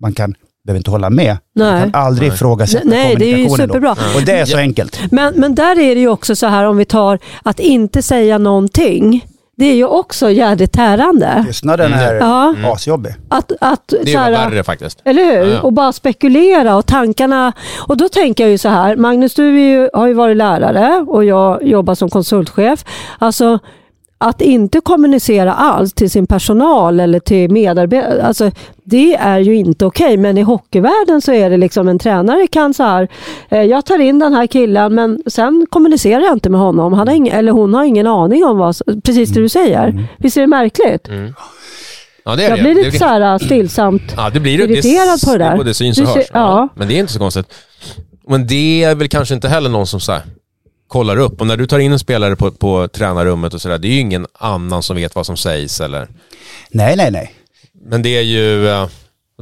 [0.00, 0.34] Man kan,
[0.68, 1.36] behöver inte hålla med.
[1.54, 1.82] Nej.
[1.82, 3.74] kan aldrig ifrågasätta Nej, det är ju kommunikationen då.
[3.74, 4.16] superbra.
[4.16, 5.00] Och det är så enkelt.
[5.10, 8.38] Men, men där är det ju också så här om vi tar att inte säga
[8.38, 9.24] någonting.
[9.56, 11.44] Det är ju också jädrigt tärande.
[11.46, 11.98] Tystnaden Mm.
[12.08, 12.54] är Ja.
[12.64, 13.14] asjobbig.
[13.28, 15.00] Att, att, Det är här, värre faktiskt.
[15.04, 15.46] Eller hur?
[15.46, 15.60] Ja, ja.
[15.60, 17.52] Och bara spekulera och tankarna.
[17.88, 21.04] Och då tänker jag ju så här, Magnus du är ju, har ju varit lärare
[21.08, 22.84] och jag jobbar som konsultchef.
[23.18, 23.58] Alltså
[24.20, 28.50] att inte kommunicera alls till sin personal eller till medarbetare, alltså,
[28.84, 30.16] det är ju inte okej.
[30.16, 33.08] Men i hockeyvärlden så är det liksom en tränare kan så här,
[33.48, 36.92] eh, jag tar in den här killen men sen kommunicerar jag inte med honom.
[36.92, 40.06] Han har ing, eller hon har ingen aning om vad, precis det du säger.
[40.18, 41.08] Visst är det märkligt?
[41.08, 41.34] Mm.
[42.24, 42.62] Ja, det är Jag det.
[42.62, 44.02] blir Det- lite så här stillsamt.
[44.16, 45.56] Ja, det blir irriterad på det där.
[45.56, 46.16] Både syns och hörs.
[46.16, 46.24] Ja.
[46.32, 46.68] ja.
[46.74, 47.46] Men det är inte så konstigt.
[48.28, 50.22] Men det är väl kanske inte heller någon som så här,
[50.88, 51.40] kollar upp.
[51.40, 54.00] Och när du tar in en spelare på, på tränarrummet och sådär, det är ju
[54.00, 55.80] ingen annan som vet vad som sägs.
[55.80, 56.08] Eller.
[56.70, 57.32] Nej, nej, nej.
[57.84, 58.88] Men det är ju, eh,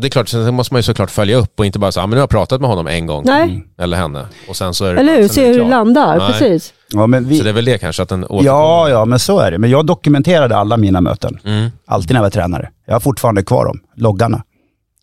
[0.01, 2.07] det är klart, sen måste man ju såklart följa upp och inte bara säga, ah,
[2.07, 3.23] men nu har jag pratat med honom en gång.
[3.27, 4.27] Nej, Eller henne.
[4.49, 5.29] Och sen så är det, eller hur?
[5.29, 6.19] Se det hur det landar.
[6.19, 6.27] Nej.
[6.33, 6.73] Precis.
[6.93, 8.45] Ja, men vi, Så det är väl det kanske, att den återkommer.
[8.45, 9.59] ja, ja, men så är det.
[9.59, 11.39] Men jag dokumenterade alla mina möten.
[11.45, 11.71] Mm.
[11.87, 12.71] Alltid när jag var tränare.
[12.87, 14.43] Jag har fortfarande kvar dem, loggarna.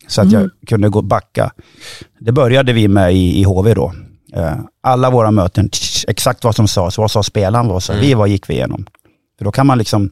[0.07, 1.51] Så att jag kunde gå backa.
[2.19, 3.93] Det började vi med i, i HV då.
[4.35, 4.53] Eh,
[4.83, 8.27] Alla våra möten, tsch, exakt vad som sades, vad sa spelaren, vad sa vi, vad
[8.29, 8.85] gick vi igenom?
[9.37, 10.11] För då kan man liksom,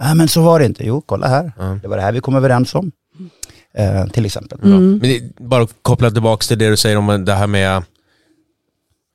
[0.00, 0.86] nej men så var det inte.
[0.86, 1.52] Jo, kolla här.
[1.58, 1.78] Ja.
[1.82, 2.92] Det var det här vi kom överens om.
[3.74, 4.58] Eh, till exempel.
[4.62, 4.90] Mm.
[4.90, 7.82] Men det, bara koppla tillbaka till det du säger om det här med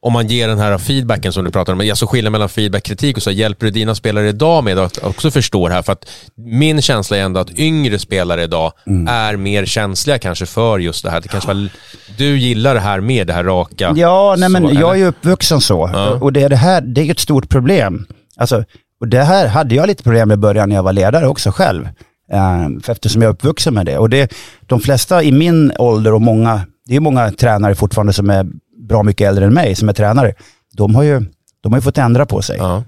[0.05, 2.85] om man ger den här feedbacken som du pratar om, alltså skillnaden mellan feedback och
[2.85, 5.81] kritik och så, hjälper du dina spelare idag med att också förstå det här?
[5.81, 6.05] För att
[6.37, 9.07] min känsla är ändå att yngre spelare idag Mm.
[9.07, 11.21] är mer känsliga kanske för just det här.
[11.21, 11.69] Det kanske var,
[12.17, 13.93] du gillar det här med det här raka.
[13.95, 15.89] Ja, nej, men Så, jag är ju uppvuxen så.
[15.93, 16.09] Ja.
[16.09, 18.05] Och det, är det här det är ett stort problem.
[18.37, 18.63] Alltså,
[19.01, 21.51] och det här hade jag lite problem med i början när jag var ledare också
[21.51, 21.89] själv.
[22.31, 23.97] Eh, eftersom jag är uppvuxen med det.
[23.97, 24.33] Och det,
[24.67, 28.45] de flesta i min ålder och många, det är många tränare fortfarande som är
[28.87, 30.33] bra mycket äldre än mig som är tränare.
[30.73, 31.25] De har ju,
[31.61, 32.57] de har ju fått ändra på sig.
[32.57, 32.83] Ja.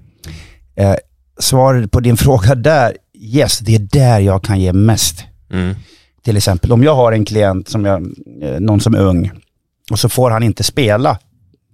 [0.75, 0.95] Eh,
[1.39, 5.23] svaret på din fråga där, yes, det är där jag kan ge mest.
[5.51, 5.75] Mm.
[6.23, 9.31] Till exempel om jag har en klient, som jag, eh, någon som är ung,
[9.91, 11.19] och så får han inte spela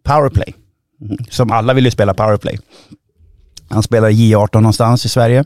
[0.03, 0.53] powerplay.
[1.01, 1.17] Mm.
[1.29, 2.59] Som alla vill ju spela powerplay.
[3.69, 5.43] Han spelar i J18 någonstans i Sverige.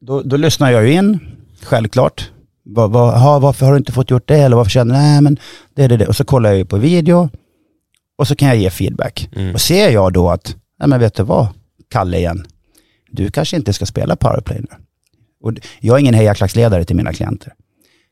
[0.00, 1.20] Då, då lyssnar jag ju in,
[1.62, 2.30] självklart.
[2.64, 4.36] Vad, vad, ha, varför har du inte fått gjort det?
[4.38, 5.38] Eller varför känner du, nej men
[5.74, 6.06] det är det, det.
[6.06, 7.28] Och så kollar jag ju på video
[8.18, 9.28] och så kan jag ge feedback.
[9.36, 9.54] Mm.
[9.54, 11.48] Och ser jag då att, nej men vet du vad,
[11.90, 12.46] Kalle igen,
[13.10, 14.76] du kanske inte ska spela powerplay nu.
[15.42, 17.52] Och jag är ingen hejaklacksledare till mina klienter.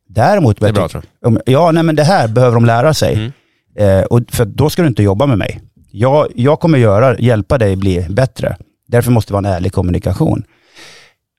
[0.09, 1.43] Däremot, Det är bra tror jag.
[1.47, 3.15] ja nej men det här behöver de lära sig.
[3.15, 3.33] Mm.
[3.77, 5.61] Eh, och för då ska du inte jobba med mig.
[5.91, 8.57] Jag, jag kommer göra, hjälpa dig bli bättre.
[8.89, 10.45] Därför måste det vara en ärlig kommunikation.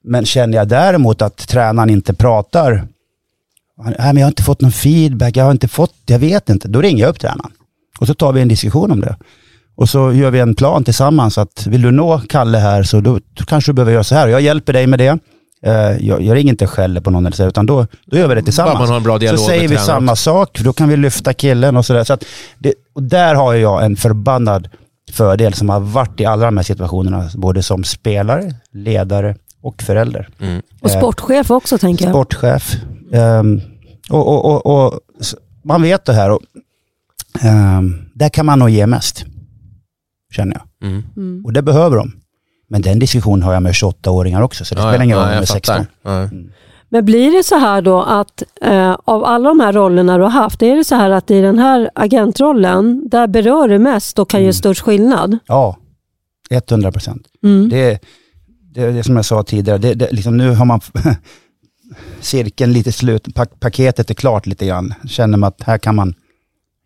[0.04, 2.88] Men känner jag däremot att tränaren inte pratar,
[3.84, 6.68] nej men jag har inte fått någon feedback, jag har inte fått, jag vet inte.
[6.68, 7.52] Då ringer jag upp tränaren.
[8.00, 9.16] Och så tar vi en diskussion om det.
[9.76, 13.20] Och så gör vi en plan tillsammans att vill du nå Kalle här så då,
[13.34, 14.28] då kanske du behöver göra så här.
[14.28, 15.20] Jag hjälper dig med det.
[15.66, 18.36] Eh, jag, jag ringer inte skäller på någon eller så, utan då, då gör vi
[18.36, 18.74] det tillsammans.
[18.74, 21.34] Bara man har en bra dialog så säger vi samma sak, då kan vi lyfta
[21.34, 22.04] killen och sådär.
[22.04, 22.26] Så att
[22.60, 24.70] det, och där har jag en förbannad
[25.12, 30.30] fördel som har varit i alla de här situationerna, både som spelare, ledare och förälder.
[30.40, 30.62] Mm.
[30.82, 32.12] Och Eh, sportchef också tänker jag.
[32.12, 32.76] Sportchef.
[33.14, 33.62] Ehm,
[34.14, 35.00] och, och, och, och
[35.64, 36.42] man vet det här och
[37.42, 39.26] ehm, där kan man nog ge mest,
[40.36, 40.90] känner jag.
[40.90, 41.04] Mm.
[41.18, 41.46] Mm.
[41.46, 42.12] Och det behöver de.
[42.70, 45.38] Men den diskussionen har jag med 28-åringar också, så det spelar ingen roll om de
[45.38, 45.76] är 16.
[46.04, 46.30] Ja.
[46.90, 50.30] Men blir det så här då att eh, av alla de här rollerna du har
[50.30, 54.30] haft, är det så här att i den här agentrollen, där berör du mest och
[54.30, 54.46] kan Mm.
[54.46, 55.38] ge störst skillnad?
[55.48, 55.78] Ja,
[56.50, 57.28] 100 procent.
[57.44, 57.70] Mm.
[57.70, 58.00] Det,
[58.74, 60.80] det, det är som jag sa tidigare, det, det, liksom nu har man
[62.22, 64.94] cirkeln lite slut, pak, paketet är klart lite grann.
[65.08, 66.14] Känner man att här kan man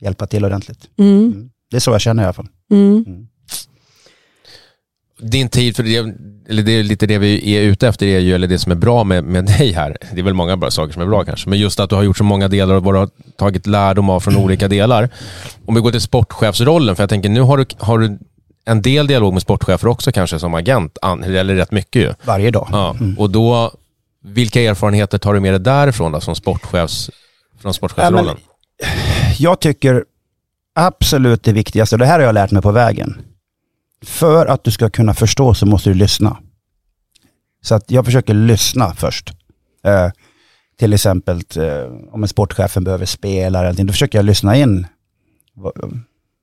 [0.02, 0.80] hjälpa till ordentligt.
[0.98, 1.50] Mm.
[1.72, 2.48] Det är så jag känner i alla fall.
[2.72, 3.28] Mm.
[5.20, 5.98] Din tid, för det,
[6.50, 8.76] eller det är lite det vi är ute efter, är ju, eller det som är
[8.76, 11.50] bra med, med dig här, det är väl många bra saker som är bra kanske,
[11.50, 14.10] men just att du har gjort så många delar och vad du har tagit lärdom
[14.10, 15.10] av från olika delar.
[15.66, 18.18] Om vi går till sportchefsrollen, för jag tänker nu har du, har du
[18.66, 22.14] en del dialog med sportchefer också kanske som agent, an- eller rätt mycket ju.
[22.24, 22.68] Varje dag.
[22.72, 22.96] Ja.
[23.18, 23.72] Och då,
[24.34, 27.10] vilka erfarenheter tar du med dig därifrån då, som sportchefs,
[27.60, 28.38] från sportchefsrollen?
[29.38, 30.06] Jag tycker
[30.76, 33.22] absolut det viktigaste, och det här har jag lärt mig på vägen.
[34.06, 36.38] För att du ska kunna förstå så måste du lyssna.
[37.62, 39.34] Så att jag försöker lyssna först.
[39.86, 40.10] Eh,
[40.80, 44.88] till exempel eh, om en sportchefen behöver spela eller någonting, då försöker jag lyssna in.
[45.54, 45.74] Vad,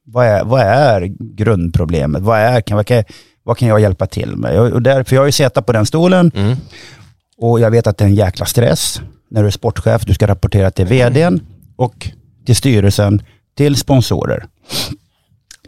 [0.07, 2.23] vad, är, vad är grundproblemet?
[2.23, 3.05] Vad, är, kan, vad, kan,
[3.43, 4.59] vad kan jag hjälpa till med?
[4.59, 6.57] Och där, för jag har ju suttit på den stolen Mm.
[7.39, 10.05] Och jag vet att det är en jäkla stress när du är sportchef.
[10.07, 11.41] Du ska rapportera till vdn
[11.77, 12.09] och
[12.47, 13.23] till styrelsen,
[13.57, 14.45] till sponsorer.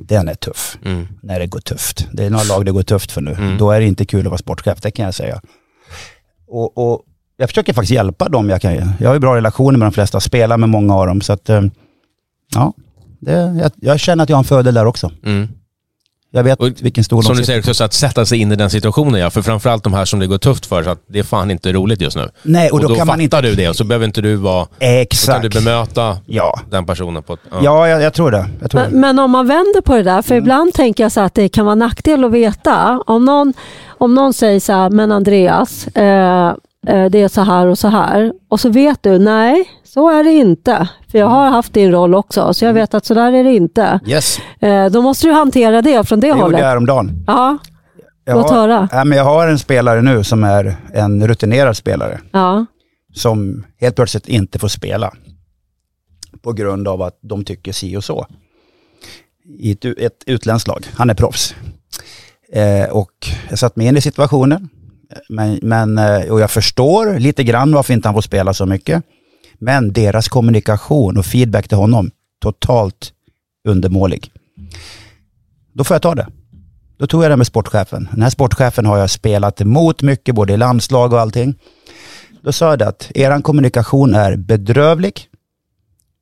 [0.00, 1.06] Den är tuff, Mm.
[1.22, 2.06] när det går tufft.
[2.12, 3.32] Det är några lag det går tufft för nu.
[3.32, 3.58] Mm.
[3.58, 5.40] Då är det inte kul att vara sportchef, det kan jag säga.
[6.48, 7.02] Och, och
[7.36, 8.74] jag försöker faktiskt hjälpa dem jag kan.
[9.00, 11.20] Jag har ju bra relationer med de flesta, spelar med många av dem.
[11.20, 11.62] Så att, eh,
[12.54, 12.72] ja,
[13.20, 15.10] det, jag, jag känner att jag har en fördel där också.
[15.24, 15.48] Mm.
[16.36, 18.70] Jag vet Och vilken stol Som du säger, också att sätta sig in i den
[18.70, 21.22] situationen ja, för framförallt de här som det går tufft för, så att det är
[21.22, 22.28] fan inte roligt just nu.
[22.42, 23.40] Nej, och Och då, då, kan man fattar inte...
[23.40, 25.42] du det och så behöver inte du vara, då kan Exakt.
[25.42, 27.40] du bemöta Ja, den personen på ett...
[27.50, 27.58] Ja.
[27.62, 28.46] ja jag, jag tror det.
[28.60, 28.98] Jag tror Men, det.
[28.98, 30.22] men om man vänder på det där, Mm.
[30.22, 33.02] för ibland tänker jag så att det kan vara nackdel att veta.
[33.06, 33.54] Om någon,
[33.88, 36.54] om någon säger så här, men Andreas, eh,
[36.86, 38.32] det är så här och så här.
[38.48, 40.88] Och så vet du, nej, så är det inte.
[41.10, 42.80] För jag har haft din roll också, så jag Mm.
[42.80, 44.00] vet att så där är det inte.
[44.06, 46.60] Yes, Eh, då måste du hantera det från det, det gjorde hållet.
[46.60, 47.24] jag häromdagen.
[47.26, 47.58] Ja,
[48.24, 48.88] Jag låt har, höra.
[48.92, 52.66] ja, men jag har en spelare nu som är en rutinerad spelare Ja.
[53.14, 55.12] som helt plötsligt inte får spela
[56.42, 58.26] på grund av att de tycker si och så.
[59.58, 60.86] I ett, ett utländskt lag.
[60.94, 61.54] Han är proffs.
[62.52, 63.10] Eh, och
[63.48, 64.68] jag satt mig in i situationen.
[65.28, 69.02] Men, men, eh, och jag förstår lite grann varför inte han får spela så mycket.
[69.58, 72.10] Men deras kommunikation och feedback till honom,
[72.42, 73.12] totalt
[73.68, 74.30] undermålig.
[75.72, 76.28] Då får jag ta det.
[76.98, 78.08] Då tog jag det med sportchefen.
[78.12, 81.54] Den här sportchefen har jag spelat emot mycket, både i landslag och allting.
[82.42, 85.28] Då sa jag det att er kommunikation är bedrövlig.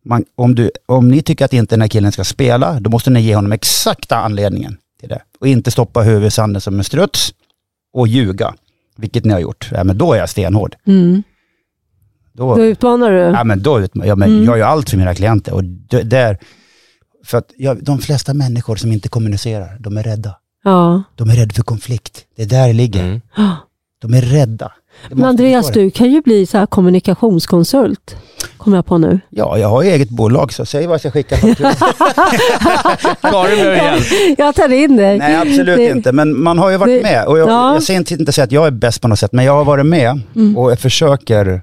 [0.05, 3.11] Man, om, du, om ni tycker att inte den här killen ska spela, då måste
[3.11, 5.23] ni ge honom exakta anledningen till det.
[5.41, 7.35] Och inte stoppa huvudet i sanden som en struts
[7.93, 8.55] och ljuga,
[8.97, 9.69] vilket ni har gjort.
[9.73, 10.77] Ja, men då är jag stenhård.
[10.87, 11.23] Mm.
[12.33, 13.17] Då, Då utmanar du.
[13.19, 14.45] ja, men då, ut- ja, men Mm.
[14.45, 15.55] Jag gör allt för mina klienter.
[15.55, 16.39] Och det, där,
[17.25, 20.39] för att ja, de flesta människor som inte kommunicerar, de är rädda.
[20.65, 21.03] Ja.
[21.15, 22.25] De är rädda för konflikt.
[22.37, 23.03] Det är där det ligger.
[23.05, 23.21] Mm.
[23.99, 24.73] De är rädda.
[25.11, 28.17] Men Andreas, du kan ju bli så här kommunikationskonsult.
[28.57, 29.21] Kommer jag på nu.
[29.31, 31.37] Ja, jag har ju eget bolag så säg vad jag ska skicka.
[33.21, 34.39] Karin behöver hjälp.
[34.39, 35.19] Jag tar in dig.
[35.19, 36.13] Nej, absolut Det- inte.
[36.13, 37.27] Men man har ju varit det- med.
[37.27, 37.73] Och jag, ja.
[37.75, 39.65] jag säger inte, inte säga att jag är bäst på något sätt, men jag har
[39.65, 40.57] varit med Mm.
[40.59, 41.63] och jag försöker.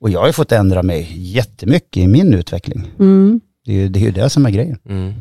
[0.00, 2.84] Och jag har ju fått ändra mig jättemycket i min utveckling.
[2.98, 3.40] Mm.
[3.66, 4.78] Det är ju det, är ju det som är grejen.
[4.88, 5.14] Mm.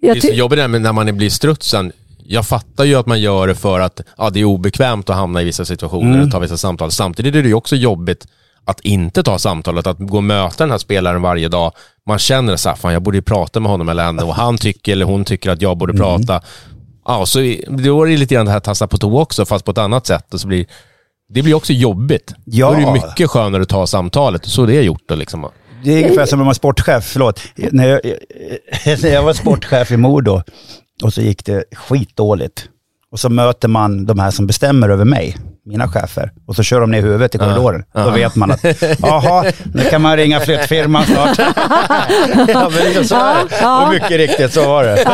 [0.00, 1.92] Jag Det är så jobbigt när man blir strutsen.
[2.32, 5.42] Jag fattar ju att man gör det för att ja, det är obekvämt att hamna
[5.42, 6.24] i vissa situationer Mm.
[6.26, 6.90] och ta vissa samtal.
[6.90, 8.26] Samtidigt är det ju också jobbigt
[8.64, 11.72] att inte ta samtalet, att gå och möta den här spelaren varje dag.
[12.08, 14.58] Man känner så här, fan jag borde ju prata med honom eller henne och han
[14.58, 16.02] tycker eller hon tycker att jag borde Mm.
[16.02, 16.46] prata.
[17.06, 19.64] Ja, så är- då är det lite grann det här tassa på tå också, fast
[19.64, 20.34] på ett annat sätt.
[20.34, 20.66] Och så blir,
[21.34, 22.34] det blir också jobbigt.
[22.44, 22.66] Ja.
[22.70, 24.44] Då är det mycket skönare att ta samtalet.
[24.46, 25.48] Så det är gjort då liksom.
[25.84, 27.40] Det är ungefär som om man var sportchef, förlåt.
[27.56, 28.00] När jag,
[29.02, 30.42] när jag var sportchef i Modo
[31.02, 32.68] och så gick det skitdåligt.
[33.10, 36.30] Och så möter man de här som bestämmer över mig, mina chefer.
[36.46, 37.84] Och så kör de ner huvudet i korridoren.
[37.92, 38.64] Då vet man att,
[39.02, 39.44] jaha,
[39.74, 41.38] nu kan man ringa flyttfirman snart.
[42.48, 43.56] ja, men liksom så är det.
[43.60, 43.86] Ja.
[43.86, 44.98] Och mycket riktigt, så var det.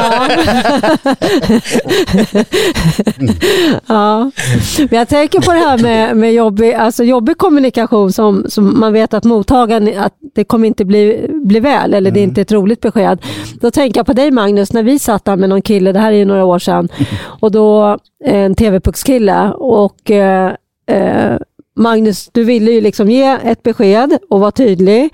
[3.87, 4.31] Ja.
[4.79, 8.93] Men jag tänker på det här med, med jobbig, alltså jobbig kommunikation som, som man
[8.93, 12.53] vet att mottagaren, att det kommer inte bli, bli väl eller det är inte ett
[12.53, 13.19] roligt besked.
[13.61, 16.13] Då tänker jag på dig Magnus, när vi satt där med någon kille, det här
[16.13, 16.89] är ju några år sedan,
[17.41, 20.38] och då en TV-puckskille och eh,
[20.89, 21.37] eh,
[21.77, 25.09] Magnus, du ville ju liksom ge ett besked och vara tydlig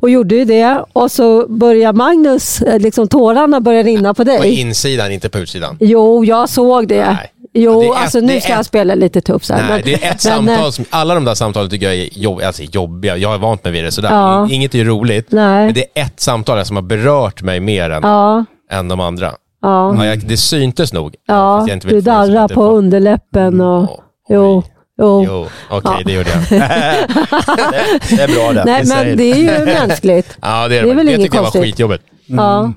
[0.00, 4.30] och gjorde ju det och så börjar Magnus, eh, liksom tårarna börjar rinna på På
[4.30, 4.60] dig.
[4.60, 5.76] insidan, inte på utsidan.
[5.80, 7.06] Jo, jag såg det.
[7.06, 7.32] Nej.
[7.54, 9.62] Jo, det är ett- alltså nu ska ett- han spela lite tuff så här.
[9.62, 11.94] Nej, men- det är ett men, eh, samtal som, alla de där samtalen tycker jag
[11.94, 13.16] är jobb, alltså jobbiga.
[13.16, 14.10] Jag är vant mig vid det sådär.
[14.10, 14.48] Ja.
[14.50, 15.26] Inget är ju roligt.
[15.32, 15.64] Nej.
[15.64, 19.26] Men det är ett samtal som har berört mig mer än, Ja, än de andra.
[19.62, 21.14] ja, Ja, jag, det syntes nog.
[21.26, 21.66] ja.
[21.68, 23.82] Jag Du darrar på var- underläppen och...
[23.82, 23.98] Oj.
[24.28, 24.62] Jo,
[24.98, 25.24] jo.
[25.26, 26.02] Jo, okej, Ja.
[26.04, 26.40] det gjorde jag.
[26.50, 28.64] det, det är bra det.
[28.64, 30.38] Nej, men det är ju mänskligt.
[30.42, 32.04] Ja, det, är Det är det, väl det tycker jag var skitjobbigt.
[32.26, 32.72] Ja.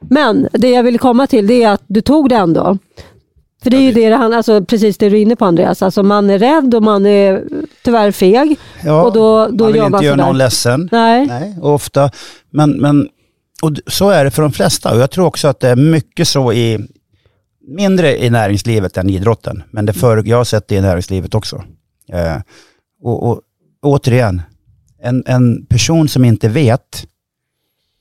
[0.00, 2.78] Men det jag ville komma till det är att du tog det ändå.
[3.62, 5.82] För det är ju det alltså precis det du är inne på Andreas.
[5.82, 7.42] Alltså man är rädd och man är
[7.84, 8.58] tyvärr feg.
[8.84, 10.88] Ja, och då, då man vill inte göra någon ledsen.
[10.92, 11.26] Nej.
[11.26, 12.10] Nej, ofta.
[12.50, 13.08] Men, men
[13.62, 14.94] och så är det för de flesta.
[14.94, 16.78] Och jag tror också att det är mycket så i,
[17.70, 19.62] mindre i näringslivet än idrotten.
[19.70, 21.64] Men det för, jag har sett det i näringslivet också.
[22.12, 22.36] Eh,
[23.02, 23.40] och, och
[23.82, 24.42] återigen,
[25.02, 27.06] en, en person som inte vet,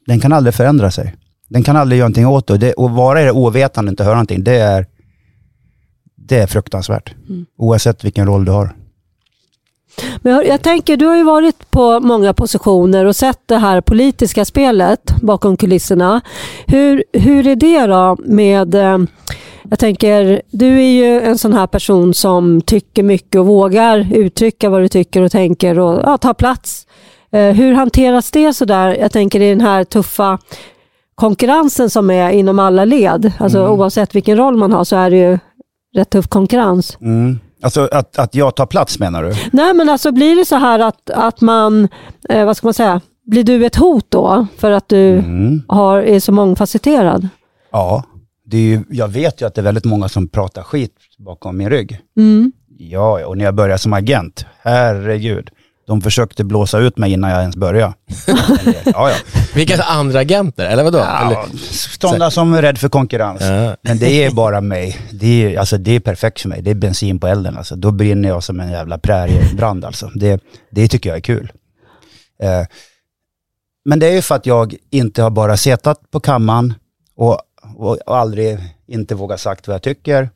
[0.05, 1.15] den kan aldrig förändra sig.
[1.49, 2.53] Den kan aldrig göra någonting åt det.
[2.53, 4.86] Och, det, och vara i det ovetande och inte höra någonting, det är,
[6.15, 7.15] det är fruktansvärt.
[7.29, 7.45] Mm.
[7.58, 8.75] Oavsett vilken roll du har.
[10.21, 13.81] Men jag, jag tänker, du har ju varit på många positioner och sett det här
[13.81, 16.21] politiska spelet bakom kulisserna.
[16.67, 18.97] Hur, hur är det då med, eh,
[19.69, 24.69] jag tänker, du är ju en sån här person som tycker mycket och vågar uttrycka
[24.69, 26.88] vad du tycker och tänker och ja, ta plats.
[27.31, 30.39] Eh, hur hanteras det sådär, jag tänker i den här tuffa
[31.15, 35.17] konkurrensen som är inom alla led, alltså oavsett vilken roll man har så är det
[35.17, 35.39] ju
[35.95, 36.97] rätt tuff konkurrens.
[37.01, 37.39] Mm.
[37.61, 39.33] Alltså att, att jag tar plats menar du?
[39.51, 41.87] Nej men alltså blir det så här att, att man,
[42.29, 45.61] eh, vad ska man säga, blir du ett hot då för att du Mm.
[45.67, 47.27] har, är så mångfacetterad?
[47.71, 48.03] Ja,
[48.45, 51.57] det är ju, jag vet ju att det är väldigt många som pratar skit bakom
[51.57, 51.99] min rygg.
[52.17, 52.51] Mm.
[52.77, 55.49] Ja, och när jag började som agent, herregud.
[55.89, 57.93] De försökte blåsa ut mig innan jag ens började.
[58.86, 59.15] ja, ja.
[59.56, 60.65] Vilka andra agenter?
[60.65, 60.97] Eller vadå?
[60.97, 61.45] Ja
[62.02, 63.41] sådana som är rädd för konkurrens.
[63.41, 63.75] Ja.
[63.82, 64.97] Men det är bara mig.
[65.12, 66.62] Det är, alltså, det är perfekt för mig.
[66.62, 67.58] Det är bensin på elden.
[67.58, 67.75] Alltså.
[67.75, 69.86] Då brinner jag som en jävla präriebrand.
[69.86, 70.12] Alltså.
[70.15, 71.52] Det, det tycker jag är kul.
[72.43, 72.65] Eh,
[73.86, 76.73] men det är ju för att jag inte har bara setat på kammaren
[77.15, 77.41] och,
[77.75, 80.30] och, och aldrig inte vågat sagt vad jag tycker,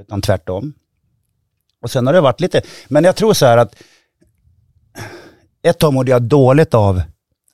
[0.00, 0.72] utan tvärtom.
[1.82, 3.74] Och sen har det varit lite, men jag tror så här att
[5.66, 7.02] ett tag mådde jag dåligt av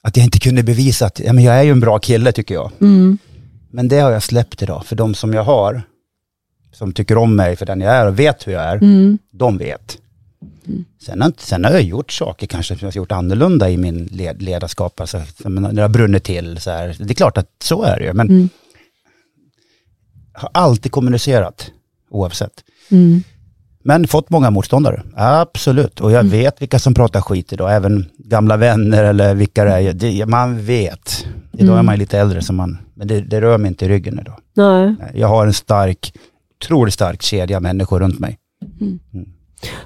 [0.02, 2.54] att jag inte kunde bevisa att ja, men jag är ju en bra kille tycker
[2.54, 2.70] jag.
[2.80, 3.18] Mm.
[3.70, 5.82] Men det har jag släppt idag, för de som jag har,
[6.72, 9.18] som tycker om mig för den jag är och vet hur jag är, Mm.
[9.30, 9.98] de vet.
[11.06, 14.04] Sen, har, sen har jag gjort saker kanske som jag har gjort annorlunda i min
[14.04, 16.60] led, ledarskap, alltså, när det har brunnit till.
[16.60, 16.96] Så här.
[16.98, 18.48] Det är klart att så är det ju, men Mm.
[20.32, 21.70] har alltid kommunicerat
[22.10, 22.64] oavsett.
[22.90, 23.22] Mm.
[23.82, 26.00] Men fått många motståndare, absolut.
[26.00, 29.92] Och jag vet vilka som pratar skit idag, även gamla vänner eller vilka det är.
[29.92, 31.26] Det, man vet.
[31.58, 33.88] Idag är man ju lite äldre, så man, men det, det rör mig inte i
[33.88, 34.38] ryggen idag.
[34.54, 34.94] Nej.
[35.14, 36.14] Jag har en stark,
[36.60, 38.38] otroligt stark kedja människor runt mig.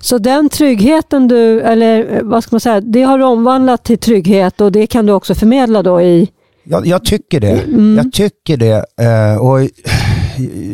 [0.01, 3.99] Så den tryggheten du, eller eh, vad ska man säga, det har du omvandlat till
[3.99, 6.29] trygghet och det kan du också förmedla då i...
[6.65, 7.61] Jag, jag tycker det.
[7.61, 7.97] Mm.
[7.97, 8.85] Jag tycker det.
[9.01, 9.61] Eh, och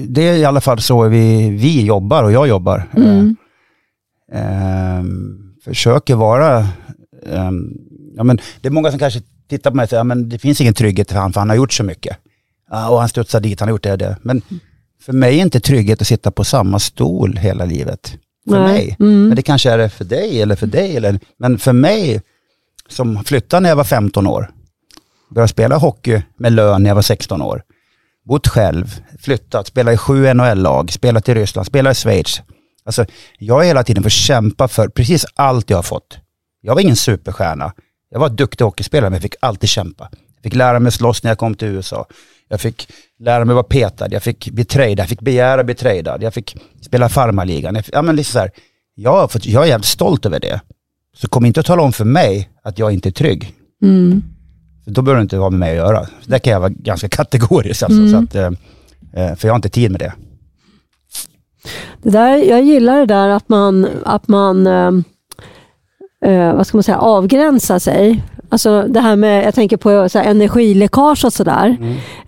[0.09, 2.89] det är i alla fall så vi, vi jobbar och jag jobbar.
[2.97, 3.37] Mm.
[4.33, 5.05] Eh, eh,
[5.65, 6.59] försöker vara...
[7.27, 7.51] Eh,
[8.17, 10.61] ja, men det är många som kanske tittar på mig och säger att det finns
[10.61, 12.17] ingen trygghet för han, för han har gjort så mycket.
[12.71, 14.17] Ja, och han studsar dit, han har gjort det och det.
[14.23, 14.43] Men
[15.03, 18.15] för mig är inte trygghet att sitta på samma stol hela livet.
[18.49, 18.73] För Nej.
[18.73, 18.97] mig.
[19.01, 19.27] Mm.
[19.27, 20.97] Men det kanske är det för dig eller för dig.
[20.97, 22.21] Eller, men för mig,
[22.89, 24.51] som flyttade när jag var 15 år,
[25.31, 27.63] började spela hockey med lön när jag var 16 år,
[28.29, 32.43] bott själv, flyttat, spelat i sju NHL-lag, spelat i Ryssland, spelat i Schweiz.
[32.85, 33.05] Alltså,
[33.39, 36.19] jag har hela tiden fått kämpa för precis allt jag har fått.
[36.61, 37.73] Jag var ingen superstjärna.
[38.11, 40.09] Jag var duktig hockeyspelare men jag fick alltid kämpa.
[40.35, 42.07] Jag fick lära mig slåss när jag kom till USA.
[42.49, 46.23] Jag fick lära mig vara petad, jag fick bli tradad, jag fick begära bli tradad,
[46.23, 47.75] jag fick spela farmarligan.
[47.75, 48.51] Jag, fick- ja, men liksom så här,
[48.95, 50.61] jag, har fått, jag är jävligt stolt över det.
[51.17, 53.55] Så kom inte att tala om för mig att jag inte är trygg.
[53.83, 54.23] Mm.
[54.85, 56.05] För då behöver du inte ha med mig att göra.
[56.05, 57.99] Så där kan jag vara ganska kategorisk alltså.
[58.01, 58.11] Mm.
[58.13, 58.47] Så att, eh,
[59.25, 60.13] eh, för jag har inte tid med det.
[62.03, 64.91] Det där, jag gillar det där att man, att man eh,
[66.33, 68.23] eh, vad ska man säga, avgränsar sig.
[68.49, 71.77] Alltså det här med, jag tänker på så här, energiläckage och sådär.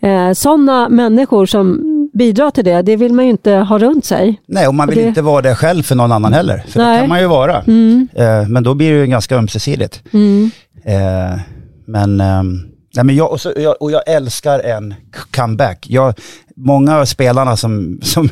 [0.01, 1.81] Eh, Sådana människor som
[2.15, 4.41] bidrar till det, det vill man ju inte ha runt sig.
[4.47, 6.65] Nej, och man vill Och det- inte vara det själv för någon annan heller.
[6.69, 7.01] För det Nej.
[7.01, 7.61] kan man ju vara.
[7.63, 8.09] Mm.
[8.15, 10.03] Eh, men då blir det ju ganska ömsesidigt.
[10.13, 10.51] Mm.
[10.85, 11.41] Eh,
[11.87, 12.63] men, ehm,
[12.95, 14.95] nej, men jag, och, så, jag, och jag älskar en
[15.37, 15.87] comeback.
[15.89, 16.15] Jag,
[16.57, 18.29] många av spelarna som, som,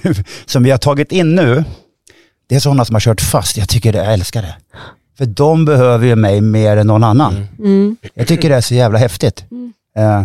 [0.46, 1.64] som vi har tagit in nu,
[2.48, 3.56] det är sådana som har kört fast.
[3.56, 4.54] Jag tycker det, jag älskar det.
[5.18, 7.46] För de behöver ju mig mer än någon annan.
[7.58, 7.96] Mm.
[8.14, 9.44] Jag tycker det är så jävla häftigt.
[9.96, 10.22] Eh,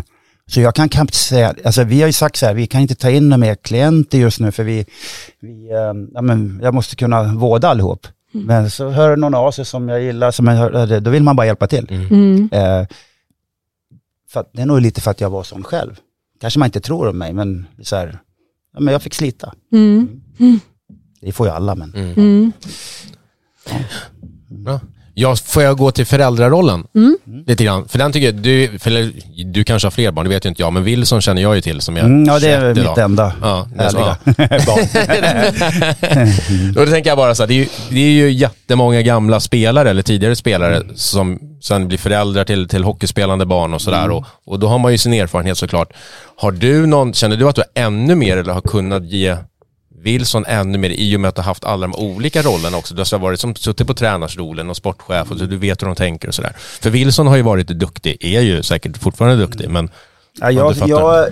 [0.49, 2.95] Så jag kan knappt säga, alltså vi har ju sagt så här, vi kan inte
[2.95, 4.86] ta in några mer klienter just nu för vi,
[5.41, 8.08] vi eh, ja, men jag måste kunna vårda allihop.
[8.32, 11.36] Men så hör någon av sig som jag gillar, som jag hör, då vill man
[11.36, 11.88] bara hjälpa till.
[12.12, 12.49] Mm.
[14.30, 15.99] För att, det är nog lite för att jag var sån själv.
[16.39, 18.19] Kanske man inte tror om mig, men så här,
[18.73, 19.53] ja, men jag fick slita.
[19.71, 20.21] Mm.
[21.21, 21.93] Det får ju alla, men
[24.49, 24.82] Mm.
[25.18, 25.30] Bra.
[25.30, 27.18] Ja, får jag gå till föräldrarollen Mm.
[27.47, 27.88] lite grann?
[27.88, 29.11] För den tycker jag, du, för,
[29.53, 31.61] du kanske har fler barn, det vet ju inte jag, men Wilson känner jag ju
[31.61, 32.97] till som är mm, ja, det är 21 mitt idag.
[32.99, 34.18] enda Ja, det är så, ja.
[34.65, 36.28] barn.
[36.78, 39.39] Och då tänker jag bara så här, det är, ju, det är ju jättemånga gamla
[39.39, 44.09] spelare, eller tidigare spelare, som sen blir föräldrar till, till hockeyspelande barn och sådär.
[44.09, 45.93] Och, och då har man ju sin erfarenhet såklart.
[46.38, 49.36] Har du någon, känner du att du har ännu mer, eller har kunnat ge
[50.08, 52.93] Wilson ännu mer i och med att du har haft alla de olika rollerna också.
[52.95, 55.95] Du har varit som suttit på tränarstolen och sportchef och så du vet hur de
[55.95, 56.53] tänker och sådär.
[56.58, 59.89] För Wilson har ju varit duktig, är ju säkert fortfarande duktig, men
[60.39, 61.28] Ja, Ja, jag, jag,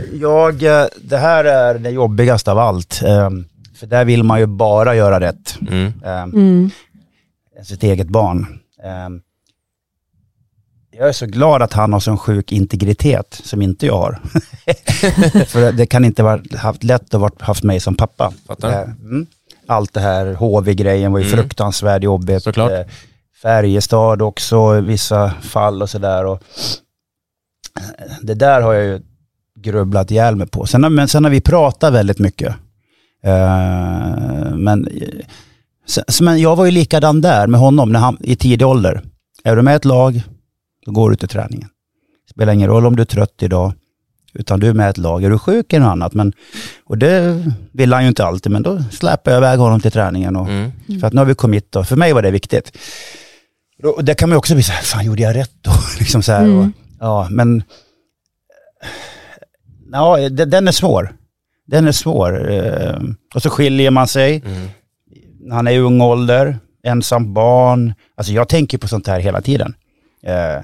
[0.62, 3.02] jag, eh, det här är det jobbigaste av allt.
[3.06, 3.46] ehm,
[3.80, 5.58] För där vill man ju bara göra rätt.
[5.70, 6.70] mm, ehm, Mm.
[7.66, 8.48] Sitt eget barn.
[10.98, 14.20] Jag är så glad att han har sån sjuk integritet som inte jag har.
[15.46, 18.34] För det kan inte ha haft lätt att ha haft mig som pappa.
[18.64, 19.26] Eh, Mm.
[19.68, 21.38] Allt det här HV-grejen var ju Mm.
[21.40, 22.44] fruktansvärt jobbigt.
[22.44, 22.72] Såklart.
[22.72, 22.80] Eh,
[23.42, 26.26] Färjestad också i vissa fall och sådär.
[26.32, 26.38] eh,
[28.22, 29.02] Det där har jag ju
[29.60, 30.66] grubblat ihjäl mig på.
[30.66, 32.56] Sen, har- men sen har vi pratat väldigt mycket.
[34.56, 34.88] Men,
[36.22, 39.02] men jag var ju likadan där med honom när han, i tidig ålder.
[39.44, 40.22] Är du med ett lag,
[40.86, 41.70] då går du till träningen.
[42.32, 43.74] Spelar ingen roll om du är trött idag,
[44.34, 45.24] utan du är med ett lag.
[45.24, 46.34] Är du sjuk eller något annat, men,
[46.86, 50.36] och det vill han ju inte alltid, men då släpper jag iväg honom till träningen.
[50.36, 51.84] Och, mm, För att nu har vi kommit då.
[51.84, 52.78] För mig var det viktigt.
[53.84, 55.72] Och det kan man också bli så här, fan gjorde jag rätt då?
[56.00, 56.60] liksom så här, Mm.
[56.60, 56.68] och,
[57.00, 57.64] ja, men
[59.92, 61.16] ja, det- den är svår.
[61.68, 62.52] Den är svår.
[62.52, 63.00] eh,
[63.36, 64.42] Och så skiljer man sig.
[64.46, 64.68] mm,
[65.52, 67.94] Han är i ung ålder, ensam barn.
[68.18, 69.74] Alltså jag tänker på sånt här hela tiden.
[70.26, 70.64] Eh,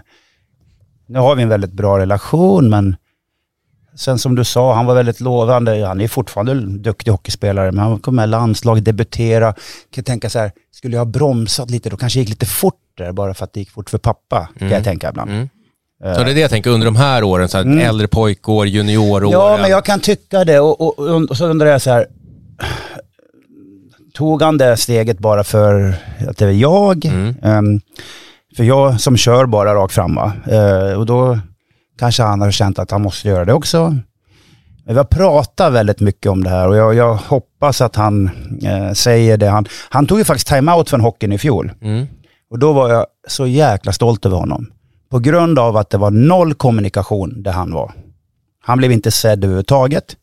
[1.07, 2.95] nu har vi en väldigt bra relation, men
[3.95, 5.85] sen som du sa, han var väldigt lovande.
[5.85, 9.53] Han är fortfarande en duktig hockeyspelare, men han kom med landslag, debutera.
[9.91, 13.11] Kan tänka så här, skulle jag ha bromsat lite då kanske gick lite fort där,
[13.11, 14.73] bara för att det gick fort för pappa, kan Mm.
[14.73, 15.31] jag tänka ibland.
[15.31, 15.49] mm.
[16.03, 17.79] Eh, Så det är det jag tänker under de här åren, så här, Mm.
[17.79, 19.29] äldre pojkår, junioråren.
[19.31, 20.59] Ja, men jag kan tycka det.
[20.59, 22.07] Och, och, och, och så undrar jag så här,
[24.13, 25.93] tog han det steget bara för
[26.29, 27.05] att det är jag?
[27.05, 27.35] Mm.
[27.43, 27.81] Ehm,
[28.57, 30.33] för jag som kör bara rakt fram va?
[30.47, 31.39] Eh, och då
[31.99, 33.89] kanske han har känt att han måste göra det också.
[34.85, 38.29] Men vi har pratat väldigt mycket om det här och jag, jag hoppas att han
[38.63, 39.47] eh, säger det.
[39.47, 41.71] Han, han tog ju faktiskt time-out från hockeyn i fjol.
[41.81, 42.07] Mm.
[42.49, 44.71] Och då var jag så jäkla stolt över honom.
[45.09, 47.91] På grund av att det var noll kommunikation där han var.
[48.63, 50.15] Han blev inte sedd överhuvudtaget.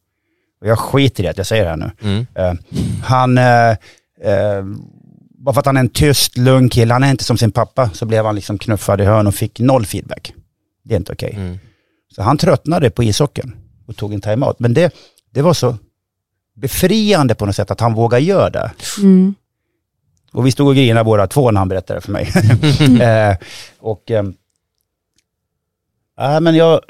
[0.61, 1.91] Och jag skiter i att jag säger det här nu.
[2.03, 2.27] Mm.
[2.35, 2.55] Eh,
[3.03, 3.71] han, eh,
[4.23, 4.65] eh,
[5.49, 7.91] bara för att han är en tyst, lugn kille, han är inte som sin pappa,
[7.91, 10.35] så blev han liksom knuffad i hörn och fick noll feedback.
[10.85, 11.33] Det är inte okej.
[11.37, 11.59] Mm.
[12.15, 14.59] Så han tröttnade på ishockeyn och tog en timeout.
[14.59, 14.95] Men det,
[15.31, 15.77] det var så
[16.57, 18.71] befriande på något sätt att han vågade göra det.
[18.99, 19.35] Mm.
[20.33, 22.31] Och vi stod och grinade båda två när han berättade för mig.
[23.01, 23.37] eh,
[23.79, 24.25] och äh,
[26.41, 26.81] men jag,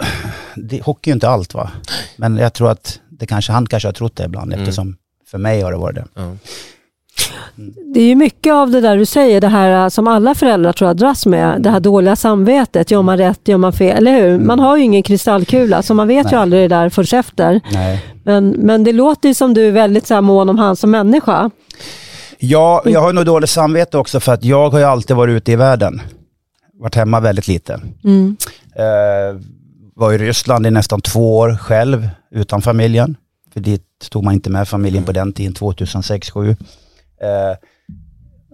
[0.57, 1.71] det, hockey är ju inte allt va.
[2.17, 4.63] Men jag tror att det kanske, han kanske har trott det ibland Mm.
[4.63, 4.97] eftersom
[5.27, 6.05] för mig har det varit det.
[6.15, 6.37] Ja.
[7.95, 10.73] Det är ju mycket av det där du säger, det här äh, som alla föräldrar
[10.73, 11.63] tror jag dras med.
[11.63, 12.91] Det här dåliga samvetet.
[12.91, 13.97] Gör man rätt, gör man fel?
[13.97, 14.39] Eller hur?
[14.39, 16.41] Man har ju ingen kristallkula så man vet ju Nej.
[16.41, 17.61] aldrig det där först efter.
[17.73, 18.05] Nej.
[18.25, 20.91] Men, men det låter ju som du är väldigt så här mån om han som
[20.91, 21.51] människa.
[22.39, 25.53] Ja, jag har nog dåligt samvete också för att jag har ju alltid varit ute
[25.53, 26.01] i världen.
[26.81, 27.81] Varit hemma väldigt lite.
[28.05, 28.37] Mm.
[28.77, 29.41] Eh,
[29.95, 33.17] var i Ryssland i nästan två år själv utan familjen.
[33.53, 36.57] För dit tog man inte med familjen på den tiden, 2006-2007.
[37.21, 37.57] Eh,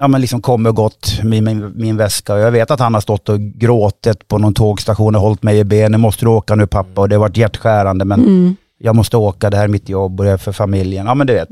[0.01, 2.95] ja men liksom kom och gått med min, min väska och jag vet att han
[2.95, 6.01] har stått och gråtit på någon tågstation och hållit mig i benen.
[6.01, 7.01] Måste du åka nu pappa?
[7.01, 8.57] Och det har varit hjärtskärande men Mm.
[8.79, 11.07] jag måste åka, det här är mitt jobb och det är för familjen.
[11.07, 11.49] Ja men du vet.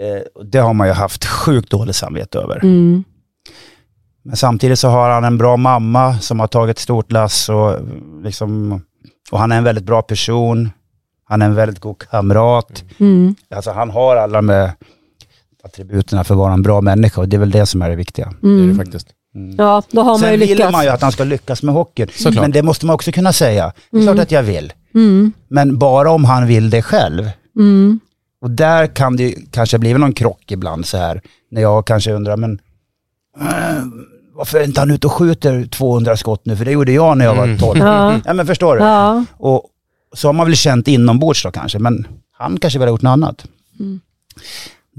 [0.00, 2.56] Eh, och det har man ju haft sjukt dåligt samvete över.
[2.62, 3.04] Mm.
[4.22, 7.76] Men samtidigt så har han en bra mamma som har tagit stort lass och,
[8.24, 8.82] liksom,
[9.30, 10.70] och han är en väldigt bra person.
[11.24, 12.84] Han är en väldigt god kamrat.
[12.98, 13.34] Mm.
[13.54, 14.70] Alltså han har alla med
[15.68, 17.96] attributerna för att vara en bra människa och det är väl det som är det
[17.96, 18.32] viktiga.
[18.40, 18.76] Det är det Mm.
[18.76, 19.08] faktiskt.
[19.58, 20.72] Ja, då har man ju Sen vill lyckats.
[20.72, 22.08] man ju att han ska lyckas med hockeyn.
[22.14, 22.42] Såklart.
[22.42, 23.72] Men det måste man också kunna säga.
[23.90, 24.14] Det är Mm.
[24.14, 24.72] klart att jag vill.
[24.94, 25.32] Mm.
[25.48, 27.30] Men bara om han vill det själv.
[27.58, 28.00] Mm.
[28.40, 31.20] Och där kan det kanske bli någon krock ibland så här.
[31.50, 32.58] När jag kanske undrar, men
[33.40, 33.46] äh,
[34.36, 36.56] varför är inte han ute och skjuter 200 skott nu?
[36.56, 37.58] För det gjorde jag när jag var Mm.
[37.58, 37.78] 12.
[37.78, 38.20] Ja.
[38.24, 38.82] Ja men förstår du?
[38.84, 39.24] Ja.
[39.36, 39.62] Och,
[40.14, 43.10] så har man väl känt inombords då kanske, men han kanske vill ha gjort något
[43.10, 43.46] annat.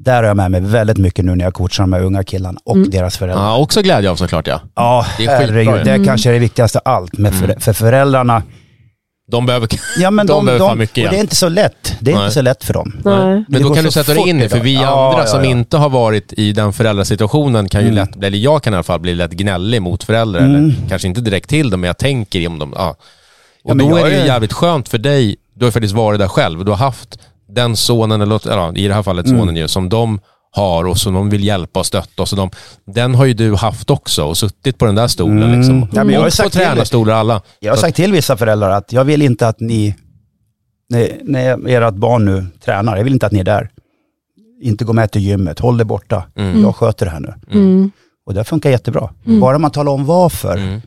[0.04, 2.60] Där har jag med mig väldigt mycket nu när jag coachar de här unga killarna
[2.66, 2.89] och Mm.
[2.89, 3.43] deras föräldrar.
[3.45, 4.62] Ja, också glädje av såklart ja.
[4.76, 5.78] Ja, Det är herregud.
[5.78, 5.84] ju.
[5.84, 6.06] Det Mm.
[6.08, 7.18] kanske är det viktigaste allt.
[7.18, 7.60] Med för, Mm.
[7.60, 8.43] för föräldrarna,
[9.32, 9.70] De behöver...
[10.00, 11.22] ja men De de, behöver de, fan mycket och det är igen.
[11.26, 11.95] inte så lätt.
[12.00, 12.24] Det är Nej.
[12.24, 12.93] inte så lätt för dem.
[13.06, 13.43] Nej.
[13.47, 14.64] Men då kan du sätta dig in i, för idag.
[14.64, 15.50] vi Ja, andra ja, som ja.
[15.50, 17.95] inte har varit i den föräldrasituationen kan ju Mm.
[18.00, 20.56] lätt, eller jag kan i alla fall bli lätt gnällig mot föräldrar, Mm.
[20.56, 22.74] eller kanske inte direkt till dem, men jag tänker om dem.
[22.76, 22.95] Ja.
[23.64, 26.28] Och då är det ju är- jävligt skönt för dig, du har faktiskt varit där
[26.28, 27.20] själv, du har haft
[27.50, 29.39] den sonen, eller ja, i det här fallet Mm.
[29.39, 30.20] sonen ju, som de
[30.52, 32.22] har och som de vill hjälpa och stötta.
[32.22, 32.50] Och så de,
[32.93, 35.43] den har ju du haft också och suttit på den där stolen.
[35.43, 35.58] Mm.
[35.60, 35.88] Liksom.
[35.93, 37.41] Ja, men jag har och på sagt till- tränarstolar alla.
[37.60, 39.95] Jag har sagt till vissa föräldrar att jag vill inte att ni,
[40.89, 43.70] när, när ert barn nu tränar, jag vill inte att ni är där.
[44.62, 46.24] Inte gå med till gymmet, håll det borta.
[46.36, 46.62] Mm.
[46.62, 47.34] Jag sköter det här nu.
[47.52, 47.91] Mm.
[48.26, 49.10] Och det funkar jättebra.
[49.24, 50.82] Bara man talar om varför.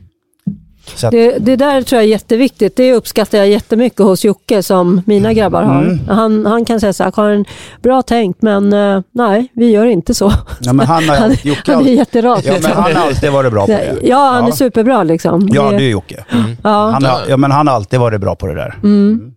[0.87, 1.07] Mm.
[1.07, 2.75] Att, Det, det där tror jag är jätteviktigt.
[2.75, 5.83] Det uppskattar jag jättemycket hos Jocke som mina grabbar har.
[5.83, 5.99] Mm.
[6.09, 7.45] Han, han kan säga så här, Karin,
[7.81, 10.31] bra tänkt men eh, nej, vi gör inte så.
[10.61, 12.39] ja, men han, har, Han, Jocke, han är jätterak.
[12.45, 12.83] ja, men liksom.
[12.83, 13.97] han har alltid varit bra på det.
[14.03, 14.55] Ja, han är Ja.
[14.55, 15.49] superbra liksom.
[15.51, 16.25] Ja, Det- är Jocke.
[16.63, 16.91] ja.
[16.91, 18.75] Han har, ja, men han har alltid varit bra på det där.
[18.83, 19.31] Mm.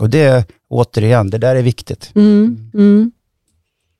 [0.00, 2.10] Och det, återigen, det där är viktigt.
[2.14, 3.10] Mm.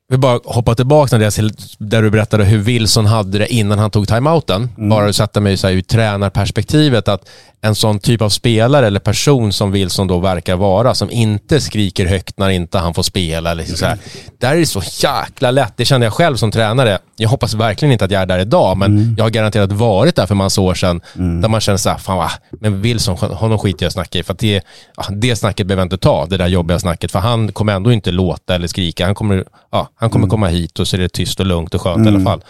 [0.08, 3.90] Vi bara hoppa tillbaka Andreas, till där du berättade hur Wilson hade det innan han
[3.90, 4.68] tog timeouten.
[4.76, 4.88] Mm.
[4.88, 7.28] Bara sätta mig så här, ur tränarperspektivet att
[7.66, 12.06] en sån typ av spelare eller person som Wilson då verkar vara, som inte skriker
[12.06, 13.50] högt när inte han får spela.
[13.50, 13.98] Eller så här.
[14.40, 15.72] Där är det så jäkla lätt.
[15.76, 16.98] Det kände jag själv som tränare.
[17.16, 19.14] Jag hoppas verkligen inte att jag är där idag, men Mm.
[19.18, 21.00] jag har garanterat varit där för massa år sedan.
[21.14, 24.22] Där man känner så här, fan va, men Wilson, honom skiter jag snacka i.
[24.22, 24.62] För att det,
[25.10, 27.12] det snacket behöver jag inte ta, det där jobbiga snacket.
[27.12, 29.04] För han kommer ändå inte låta eller skrika.
[29.06, 31.82] Han kommer, ja, han kommer komma hit och så är det tyst och lugnt och
[31.82, 32.44] skönt i alla fall.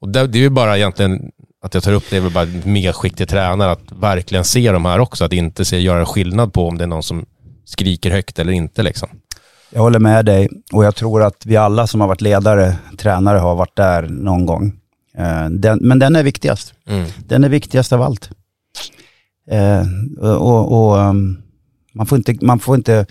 [0.00, 1.20] Och det, det är ju bara egentligen,
[1.62, 4.84] att jag tar upp det är väl bara en megaskicklig tränare, att verkligen se de
[4.84, 5.24] här också.
[5.24, 7.26] Att inte se, göra skillnad på om det är någon som
[7.64, 8.82] skriker högt eller inte.
[8.82, 9.08] Liksom.
[9.70, 13.38] Jag håller med dig och jag tror att vi alla som har varit ledare, tränare,
[13.38, 14.72] har varit där någon gång.
[15.18, 16.74] Eh, Den, men den är viktigast.
[16.86, 17.08] Mm.
[17.18, 18.30] Den är viktigast av allt.
[19.50, 19.86] Eh,
[20.18, 21.42] och, och, um,
[21.92, 23.06] man får inte, man får inte,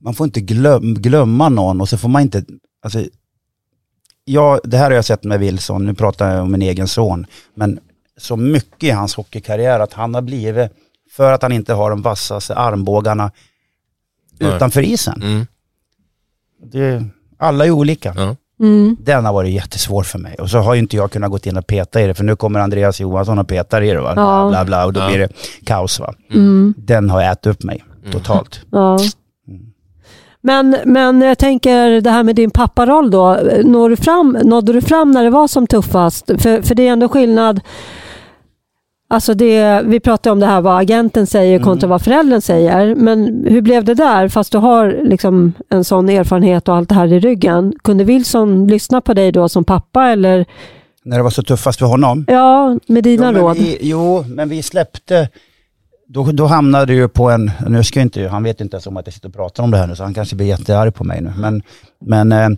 [0.00, 2.44] man får inte glöm, glömma någon och så får man inte,
[2.82, 3.04] alltså,
[4.28, 7.26] ja, det här har jag sett med Wilson, nu pratar jag om min egen son,
[7.54, 7.80] men
[8.16, 10.70] så mycket i hans hockeykarriär att han har blivit,
[11.16, 13.30] för att han inte har de vassaste armbågarna
[14.40, 14.54] Nej.
[14.56, 15.22] utanför isen.
[15.22, 15.46] Mm.
[16.72, 17.04] Det,
[17.38, 18.14] alla är olika.
[18.16, 18.36] Ja.
[18.60, 18.96] Mm.
[19.00, 20.34] Den har varit jättesvår för mig.
[20.34, 22.36] Och så har ju inte jag kunnat gå in och peta i det, för nu
[22.36, 24.00] kommer Andreas Johansson och petar i det.
[24.00, 24.12] Va?
[24.16, 24.48] Ja.
[24.48, 25.08] Bla, bla, och då Ja.
[25.08, 25.28] blir det
[25.64, 26.00] kaos.
[26.00, 26.14] Va?
[26.30, 26.74] Mm.
[26.76, 28.60] Den har ätit upp mig totalt.
[28.72, 28.98] Ja.
[30.40, 33.38] Men, men jag tänker det här med din papparoll då.
[33.64, 36.26] Når du fram, nådde du fram när det var som tuffast?
[36.26, 37.60] För, för det är ändå skillnad.
[39.10, 41.90] Alltså det, vi pratar om det här vad agenten säger kontra Mm.
[41.90, 42.94] vad föräldern säger.
[42.94, 44.28] Men hur blev det där?
[44.28, 47.72] Fast du har liksom en sån erfarenhet och allt det här i ryggen.
[47.84, 50.44] Kunde Wilson lyssna på dig då som pappa eller
[51.04, 52.24] När det var så tuffast för honom.
[52.28, 53.56] ja, med dina jo, råd?
[53.56, 55.28] vi, jo, men vi släppte,
[56.08, 58.86] då, då hamnade det ju på en, nu ska jag inte, han vet inte ens
[58.86, 60.94] om att jag sitter och pratar om det här nu, så han kanske blir jättearg
[60.94, 61.32] på mig nu.
[61.38, 61.62] Men,
[62.00, 62.48] men, eh,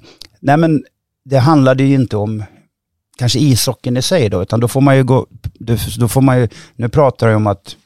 [0.41, 0.85] nej men
[1.25, 2.45] det handlade ju inte om
[3.19, 5.27] kanske ishockeyn i sig då, utan då får man ju gå,
[5.99, 7.77] då, får man ju, nu pratar jag om att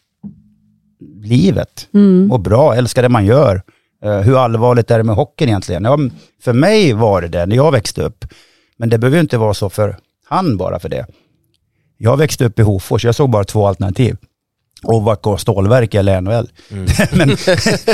[1.23, 2.27] livet, Mm.
[2.27, 3.62] må bra, älska det man gör.
[4.05, 5.85] Eh, hur allvarligt är det med hockeyn egentligen?
[5.85, 5.99] Ja,
[6.43, 8.25] för mig var det det när jag växte upp.
[8.77, 9.97] Men det behöver ju inte vara så för
[10.29, 11.07] han bara för det.
[11.99, 14.17] Jag växte upp i Hofors, jag såg bara två alternativ.
[14.85, 16.49] OVAC stålverk eller NHL.
[17.12, 17.37] Men,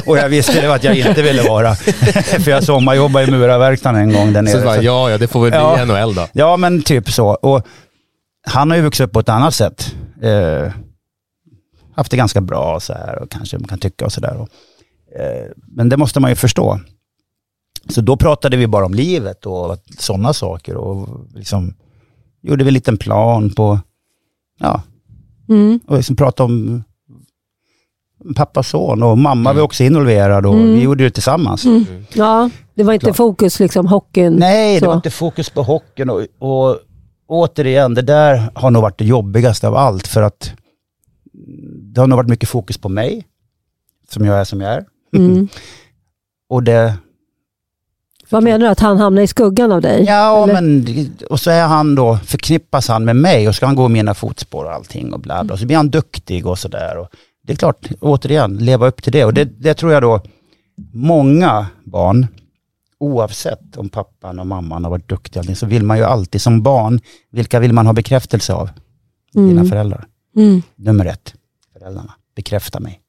[0.07, 1.75] och jag visste det att jag inte ville vara.
[2.45, 4.65] för jag sommarjobbade i murarverkstaden en gång där Så nere.
[4.65, 5.85] bara, Så- ja, ja, det får väl bli Ja.
[5.85, 6.27] NHL då.
[6.33, 7.27] Ja, men typ så.
[7.29, 7.67] Och
[8.47, 9.95] han har ju vuxit upp på ett annat sätt.
[10.23, 10.73] Eh,
[11.97, 14.47] haft det ganska bra så här och kanske man kan tycka och sådär.
[15.19, 16.81] Eh, men det måste man ju förstå.
[17.89, 21.75] Så då pratade vi bara om livet och sådana saker och liksom
[22.43, 23.81] gjorde vi en liten plan på,
[24.61, 24.83] ja,
[25.51, 25.81] Mm.
[25.87, 26.85] och liksom pratade om
[28.37, 30.75] pappa och son och mamma var också involverad och Mm.
[30.75, 31.65] vi gjorde det tillsammans.
[31.65, 31.85] Mm.
[32.15, 33.17] Ja, det var inte Klart.
[33.17, 34.33] fokus liksom hockeyn.
[34.37, 34.87] Nej, det Så.
[34.87, 36.79] var inte fokus på hockeyn och, och
[37.27, 40.53] återigen, det där har nog varit det jobbigaste av allt för att
[41.95, 43.25] det har nog varit mycket fokus på mig,
[44.11, 44.85] som jag är som jag är.
[45.17, 45.49] Mm.
[46.49, 46.95] Och det,
[48.31, 48.67] Vad menar du?
[48.67, 50.05] Att han hamnar i skuggan av dig?
[50.05, 50.55] ja Eller?
[50.55, 50.87] men,
[51.31, 54.15] och så är han då, förknippas han med mig och ska han gå i mina
[54.15, 55.57] fotspår och allting och bla bla.
[55.57, 57.09] Så blir han duktig och sådär.
[57.43, 59.25] Det är klart, återigen, leva upp till det.
[59.25, 60.21] Och det, det tror jag då,
[60.93, 62.27] många barn,
[62.99, 67.01] oavsett om pappan och mamman har varit duktiga, så vill man ju alltid som barn,
[67.31, 68.71] vilka vill man ha bekräftelse av?
[69.33, 69.67] Dina Mm.
[69.69, 70.07] föräldrar.
[70.37, 70.63] Mm.
[70.77, 71.35] Nummer ett,
[71.73, 72.15] föräldrarna.
[72.37, 73.01] Bekräfta mig.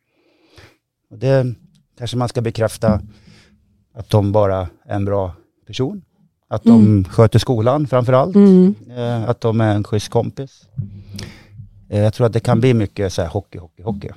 [1.12, 1.54] Och det,
[1.98, 3.02] Kanske man ska bekräfta
[3.94, 5.32] att de bara är en bra
[5.68, 6.02] person.
[6.50, 8.36] Att de sköter skolan framför allt.
[8.36, 8.76] Mm.
[8.98, 10.62] Eh, att de är en schysst kompis.
[11.90, 14.10] Eh, jag tror att det kan bli mycket så här hockey, hockey, hockey.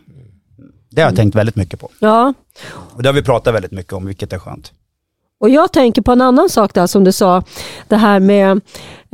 [0.90, 1.90] Det har jag tänkt väldigt mycket på.
[1.98, 2.34] Ja,
[2.66, 4.72] Och det har vi pratat väldigt mycket om, vilket är skönt.
[5.40, 7.42] och jag tänker på en annan sak där som du sa.
[7.88, 8.60] Det här med,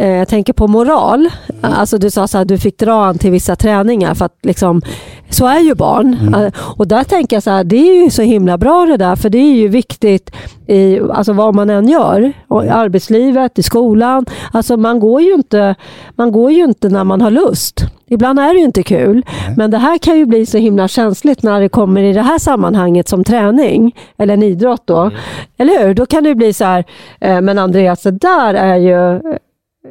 [0.06, 1.28] jag tänker på moral.
[1.60, 4.82] Alltså du sa så här, du fick dra han till vissa träningar för att liksom,
[5.30, 6.34] så är ju barn.
[6.34, 9.16] Eh, Och där tänker jag så här, det är ju så himla bra det där,
[9.16, 10.30] för det är ju viktigt
[10.66, 12.32] i alltså vad man än gör.
[12.48, 14.26] Och I arbetslivet, i skolan.
[14.52, 15.74] Alltså man går ju inte,
[16.16, 17.84] man går ju inte när man har lust.
[18.12, 19.22] Ibland är det ju inte kul,
[19.56, 22.38] men det här kan ju bli så himla känsligt när det kommer i det här
[22.38, 25.10] sammanhanget som träning, eller en idrott då.
[25.58, 25.94] Eller hur?
[25.94, 26.84] Då kan det ju bli så här,
[27.20, 29.20] eh, men Andreas, det där är ju...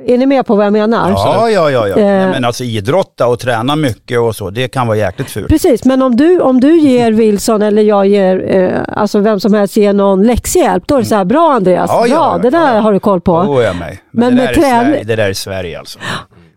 [0.08, 1.10] Är ni med på vad jag menar?
[1.12, 1.88] Ja, ja, ja.
[1.88, 1.98] ja.
[1.98, 2.30] Eh.
[2.30, 5.48] Men alltså idrotta och träna mycket och så, det kan vara jäkligt fult.
[5.48, 9.54] Precis, men om du, om du ger Wilson eller jag ger, eh, alltså vem som
[9.54, 12.50] helst ger någon läxhjälp, då är det så här, bra Andreas, Ja, bra, ja, det
[12.50, 12.82] där ja.
[12.82, 13.60] har du koll på.
[13.62, 13.98] Är jag med.
[14.12, 16.00] Men det, där är trän- Sverige, det där är Sverige alltså.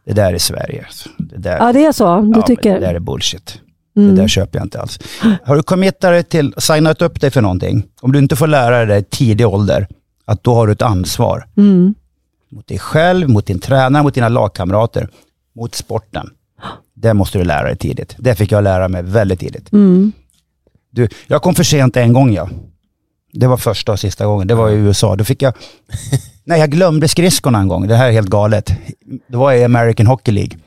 [0.06, 0.84] Det där är Sverige.
[0.86, 1.08] Alltså.
[1.18, 2.72] Det där, Ja, det är så, du ja, tycker?
[2.72, 3.58] men det där är bullshit.
[3.96, 4.14] Mm.
[4.14, 4.98] Det där köper jag inte alls.
[5.44, 8.84] Har du committat dig till, signat upp dig för någonting, om du inte får lära
[8.84, 9.86] dig i tidig ålder,
[10.26, 11.44] att då har du ett ansvar.
[11.56, 11.94] Mm.
[12.52, 15.08] Mot dig själv, mot din tränare, mot dina lagkamrater,
[15.54, 16.30] mot sporten.
[16.94, 18.16] Det måste du lära dig tidigt.
[18.18, 19.72] Det fick jag lära mig väldigt tidigt.
[19.72, 20.12] Mm.
[20.90, 22.48] Du, jag kom för sent en gång ja.
[23.32, 24.46] Det var första och sista gången.
[24.46, 25.16] Det var i USA.
[25.16, 25.54] Då fick jag...
[26.44, 27.88] Nej, jag glömde skridskorna en gång.
[27.88, 28.72] Det här är helt galet.
[29.26, 30.58] Det var i American Hockey League.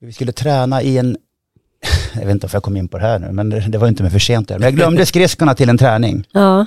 [0.00, 1.16] Vi skulle träna i en...
[2.14, 4.02] Jag vet inte om jag kom in på det här nu, men det, var inte
[4.02, 4.48] med för sent.
[4.48, 4.58] där.
[4.58, 6.24] Men jag glömde skridskorna till en träning.
[6.32, 6.66] Ja.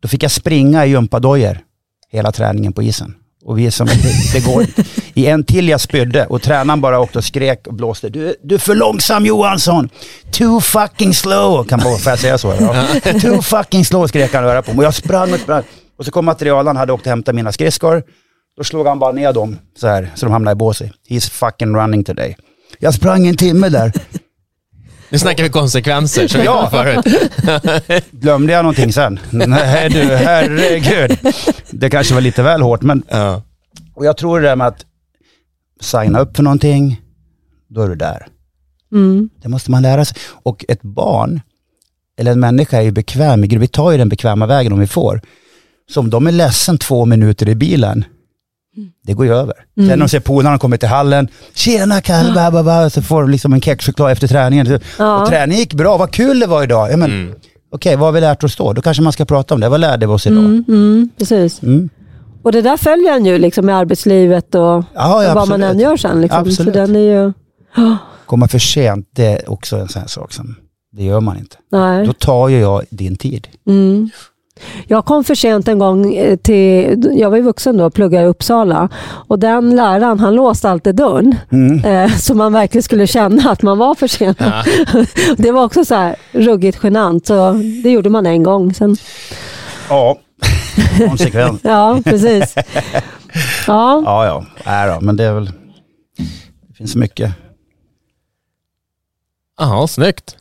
[0.00, 1.65] Då fick jag springa i gympadojor
[2.16, 3.14] hela träningen på isen.
[3.44, 4.66] Och vi som, det, det går
[5.14, 8.08] I en till jag spydde och tränaren bara åkte och skrek och blåste.
[8.08, 9.88] Du, du är för långsam Johansson!
[10.30, 11.64] Too fucking slow!
[11.64, 12.54] Kan man, får jag säga så?
[12.60, 12.86] Ja.
[13.20, 14.78] Too fucking slow skrek han och öra på mig.
[14.78, 15.62] Och jag sprang och sprang.
[15.98, 18.02] Och så kom materialen, hade åkt och hämtat mina skridskor.
[18.56, 20.92] Då slog han bara ner dem så här, så de hamnade i båset.
[21.08, 22.36] He's fucking running today.
[22.78, 23.92] Jag sprang en timme där.
[25.08, 26.70] Nu snackar vi konsekvenser, som vi Ja.
[26.72, 26.84] ja.
[26.84, 28.04] förut.
[28.10, 29.20] Glömde jag någonting sen?
[29.30, 31.18] Nej du, herregud.
[31.70, 33.42] Det kanske var lite väl hårt, men Ja.
[33.94, 34.84] Och jag tror det där med att
[35.80, 37.00] signa upp för någonting,
[37.68, 38.26] då är du där.
[38.92, 39.28] Mm.
[39.42, 40.16] Det måste man lära sig.
[40.28, 41.40] Och ett barn,
[42.18, 45.20] eller en människa är ju bekväm, vi tar ju den bekväma vägen om vi får.
[45.90, 48.04] Så om de är ledsen två minuter i bilen,
[49.06, 49.54] det går ju över.
[49.74, 53.52] Sen när de ser polarna kommer till hallen, tjena Kalle, ba, så får de liksom
[53.52, 54.80] en kexchoklad efter träningen.
[54.98, 55.22] Ja.
[55.22, 56.92] Och träningen gick bra, vad kul det var idag.
[56.92, 57.34] Ja, men,
[57.72, 58.72] Okej, vad har vi lärt oss då?
[58.72, 59.68] Då kanske man ska prata om det.
[59.68, 60.44] Vad lärde vi oss idag?
[60.44, 61.62] Mm, mm, precis.
[61.62, 61.88] Mm.
[62.42, 65.62] Och det där följer en ju liksom i arbetslivet och, Ja, ja, och vad man
[65.62, 66.20] än gör sen.
[66.20, 66.44] Liksom.
[66.44, 66.74] Så Absolut.
[66.74, 67.32] den är ju...
[68.26, 70.56] Komma för sent, det är också en sån här sak som,
[70.92, 71.56] det gör man inte.
[71.72, 72.06] Nej.
[72.06, 73.48] Då tar ju jag din tid.
[74.86, 78.24] Jag kom för sent en gång eh, till, jag var ju vuxen då och pluggade
[78.24, 78.88] i Uppsala
[79.28, 81.84] och den läraren han låste alltid dörren Mm.
[81.84, 84.34] eh, så man verkligen skulle känna att man var för sen.
[85.36, 87.52] det var också så här ruggigt genant så
[87.82, 88.74] det gjorde man en gång.
[88.74, 88.96] Sen,
[89.88, 90.18] Ja,
[91.08, 91.60] konsekvent.
[91.64, 92.54] ja, precis.
[93.66, 94.44] Ja, Ja, ja.
[94.66, 95.50] Nej då, men det är väl...
[96.68, 97.32] Det finns mycket.
[99.58, 100.36] Jaha, snyggt.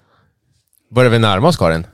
[0.91, 1.85] Börjar vi närma oss Karin?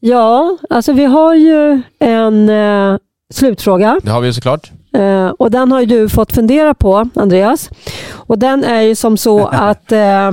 [0.00, 2.98] Ja, alltså vi har ju en eh,
[3.34, 4.70] slutfråga Det har vi ju såklart.
[4.94, 7.70] Eh, och den har ju du fått fundera på, Andreas.
[8.10, 10.32] Och den är ju som så att eh,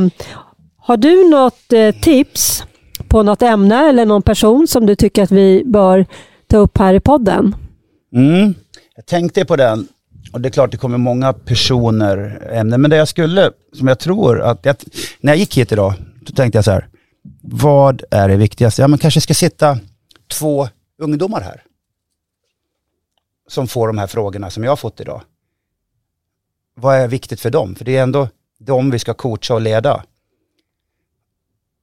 [0.77, 2.63] har du något eh, tips
[3.07, 6.05] på något ämne eller någon person som du tycker att vi bör
[6.47, 7.55] ta upp här i podden?
[8.15, 8.53] Mm.
[8.95, 9.87] Jag tänkte på den.
[10.33, 12.81] Och det är klart det kommer många personer, ämnen.
[12.81, 14.75] Men det jag skulle, som jag tror att, jag,
[15.19, 16.87] när jag gick hit idag, då tänkte jag så här.
[17.41, 18.81] Vad är det viktigaste?
[18.81, 19.79] Ja men kanske ska sitta
[20.27, 20.67] två
[20.97, 21.63] ungdomar här.
[23.47, 25.21] Som får de här frågorna som jag har fått idag.
[26.75, 27.75] Vad är viktigt för dem?
[27.75, 30.03] För det är ändå dem vi ska coacha och leda.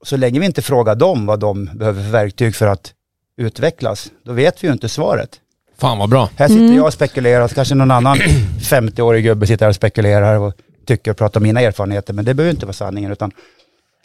[0.03, 2.93] Så länge vi inte frågar dem vad de behöver för verktyg för att
[3.37, 5.39] utvecklas, då vet vi ju inte svaret.
[5.77, 6.29] Fan vad bra.
[6.35, 8.17] Här sitter jag och spekulerar, så kanske någon annan
[8.59, 10.53] 50-årig gubbe sitter här och spekulerar och
[10.85, 13.31] tycker och pratar om mina erfarenheter, men det behöver inte vara sanningen, utan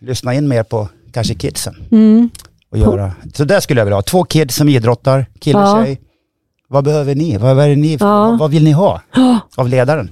[0.00, 1.74] lyssna in mer på kanske kidsen.
[1.90, 2.30] Mm.
[2.70, 3.12] Och göra.
[3.34, 5.84] Så där skulle jag vilja ha, två kids som idrottar, kille och Ja.
[5.84, 6.00] tjej.
[6.68, 7.36] Vad behöver ni?
[7.36, 7.96] Vad, vad, är ni?
[8.00, 8.06] Ja.
[8.06, 9.00] Vad, vad vill ni ha
[9.56, 10.10] av ledaren?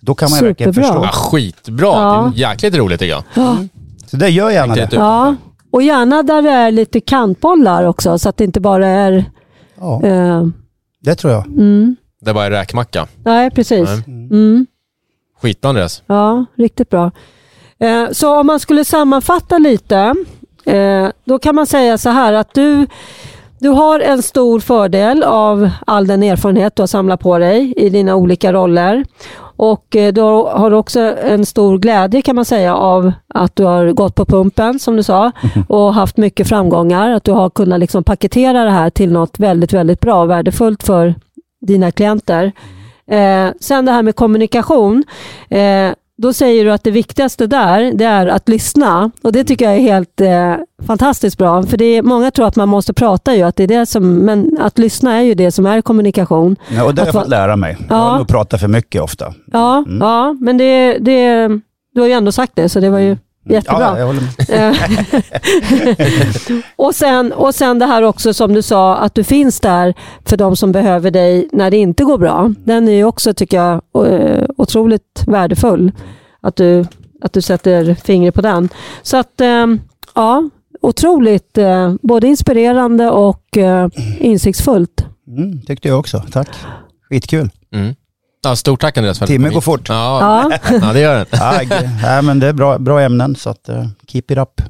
[0.00, 0.92] Då kan man ju verkligen Superbra.
[1.02, 1.04] förstå.
[1.04, 1.86] Ja, skitbra.
[1.86, 2.32] Ja.
[2.34, 3.68] Det är jäkligt roligt tycker jag.
[4.06, 4.88] Så det gör gärna det.
[4.92, 5.34] Ja,
[5.72, 9.24] och gärna där det är lite kantbollar också så att det inte bara är...
[9.80, 10.46] Ja, Eh,
[11.00, 11.46] det tror jag.
[11.46, 11.96] mm.
[12.20, 13.06] Det var en räkmacka.
[13.24, 13.88] Nej, precis.
[13.88, 14.02] Nej.
[14.06, 14.66] Mm.
[15.42, 16.02] Skitbra Andreas.
[16.06, 17.10] Ja, riktigt bra.
[17.80, 20.14] Eh, Så om man skulle sammanfatta lite
[20.68, 22.86] Eh, då kan man säga så här att du,
[23.58, 27.88] du har en stor fördel av all den erfarenhet du har samlat på dig i
[27.88, 29.04] dina olika roller.
[29.56, 33.92] Och eh, du har också en stor glädje kan man säga av att du har
[33.92, 35.32] gått på pumpen som du sa
[35.68, 37.10] och haft mycket framgångar.
[37.10, 40.82] Att du har kunnat liksom paketera det här till något väldigt, väldigt bra och värdefullt
[40.82, 41.14] för
[41.60, 42.52] dina klienter.
[43.10, 45.04] Eh, sen det här med kommunikation.
[45.48, 49.10] Eh, då säger du att det viktigaste där, det är att lyssna.
[49.22, 50.54] Och det tycker jag är helt eh,
[50.86, 51.62] fantastiskt bra.
[51.62, 54.14] För det är, många tror att man måste prata ju, att det är det som,
[54.18, 56.56] men att lyssna är ju det som är kommunikation.
[56.76, 57.76] Ja, och det har jag fått lära mig.
[57.88, 58.02] Jag Ja.
[58.02, 59.34] har nog pratat för mycket ofta.
[59.52, 61.48] Ja, ja men det, det,
[61.94, 63.16] du har ju ändå sagt det, så det var ju
[63.48, 63.80] jättebra.
[63.80, 64.76] Ja, jag håller med.
[66.76, 69.94] Och, sen, och sen det här också som du sa, att du finns där
[70.24, 72.54] för de som behöver dig när det inte går bra.
[72.64, 75.92] Den är ju också, tycker jag, eh, otroligt värdefull.
[76.40, 76.86] Att du,
[77.22, 78.68] att du sätter fingret på den.
[79.02, 79.66] Så att, eh,
[80.14, 83.88] ja, otroligt eh, både inspirerande och eh,
[84.18, 85.06] insiktsfullt.
[85.28, 86.22] Mm, tyckte jag också.
[86.32, 86.48] Tack.
[87.08, 87.50] Skitkul.
[87.74, 87.94] Mm.
[88.44, 89.88] Ja, stort tack Andreas för att du Timmen går fort.
[89.88, 91.26] Ja, Ja, ja det gör den.
[92.02, 94.60] Ja, men det är bra, bra ämnen, så att, eh, keep it up.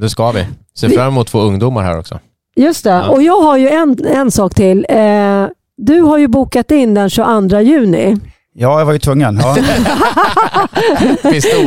[0.00, 0.46] Det ska vi.
[0.78, 2.18] Ser fram emot två ungdomar här också.
[2.56, 2.90] just det.
[2.90, 3.08] Ja.
[3.08, 4.86] Och jag har ju en, en sak till.
[4.88, 5.46] Eh,
[5.76, 8.16] du har ju bokat in den 22 juni.
[8.54, 9.40] Ja, jag var ju tvungen.
[9.42, 9.56] Ja.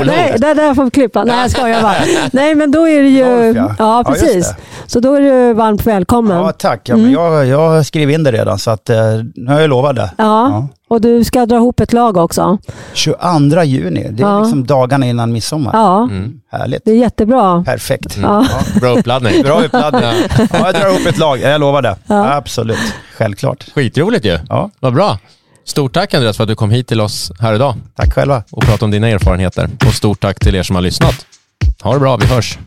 [0.06, 1.24] Nej, det där får vi klippa.
[1.24, 1.96] Nej, jag skojar bara.
[2.32, 3.26] Nej, men då är det ju...
[3.26, 3.76] Golf, ja.
[3.80, 4.04] ja.
[4.06, 4.48] Ja, precis.
[4.50, 4.56] det.
[4.88, 6.38] Så då är du varmt välkommen.
[6.38, 6.90] ja, Ja, tack.
[6.90, 8.98] Ja, men jag, jag har skrivit in det redan, så att, eh,
[9.36, 10.12] nu har jag lovat det.
[10.18, 10.68] Ja.
[10.90, 12.58] och du ska dra ihop ett lag också.
[12.94, 14.40] 22 juni, det är Ja.
[14.40, 15.72] liksom dagarna innan midsommar.
[15.74, 16.34] Ja, Mm.
[16.52, 16.82] Härligt.
[16.86, 17.64] det är jättebra.
[17.66, 18.18] Perfekt.
[18.22, 18.46] Ja.
[18.82, 19.42] Bra uppladdning.
[19.44, 20.04] Bra uppladdning.
[20.04, 21.96] Ja, jag drar ihop ett lag, jag lovar det.
[22.08, 22.34] Ja.
[22.36, 22.78] Absolut,
[23.18, 23.66] självklart.
[23.76, 24.38] Skitroligt ju.
[24.50, 25.18] Ja, Vad bra.
[25.66, 28.44] Stort tack Andreas för att du kom hit till oss här idag tack själva.
[28.52, 29.70] och pratade om dina erfarenheter.
[29.88, 31.26] Och stort tack till er som har lyssnat.
[31.84, 32.58] Ha det bra, vi hörs.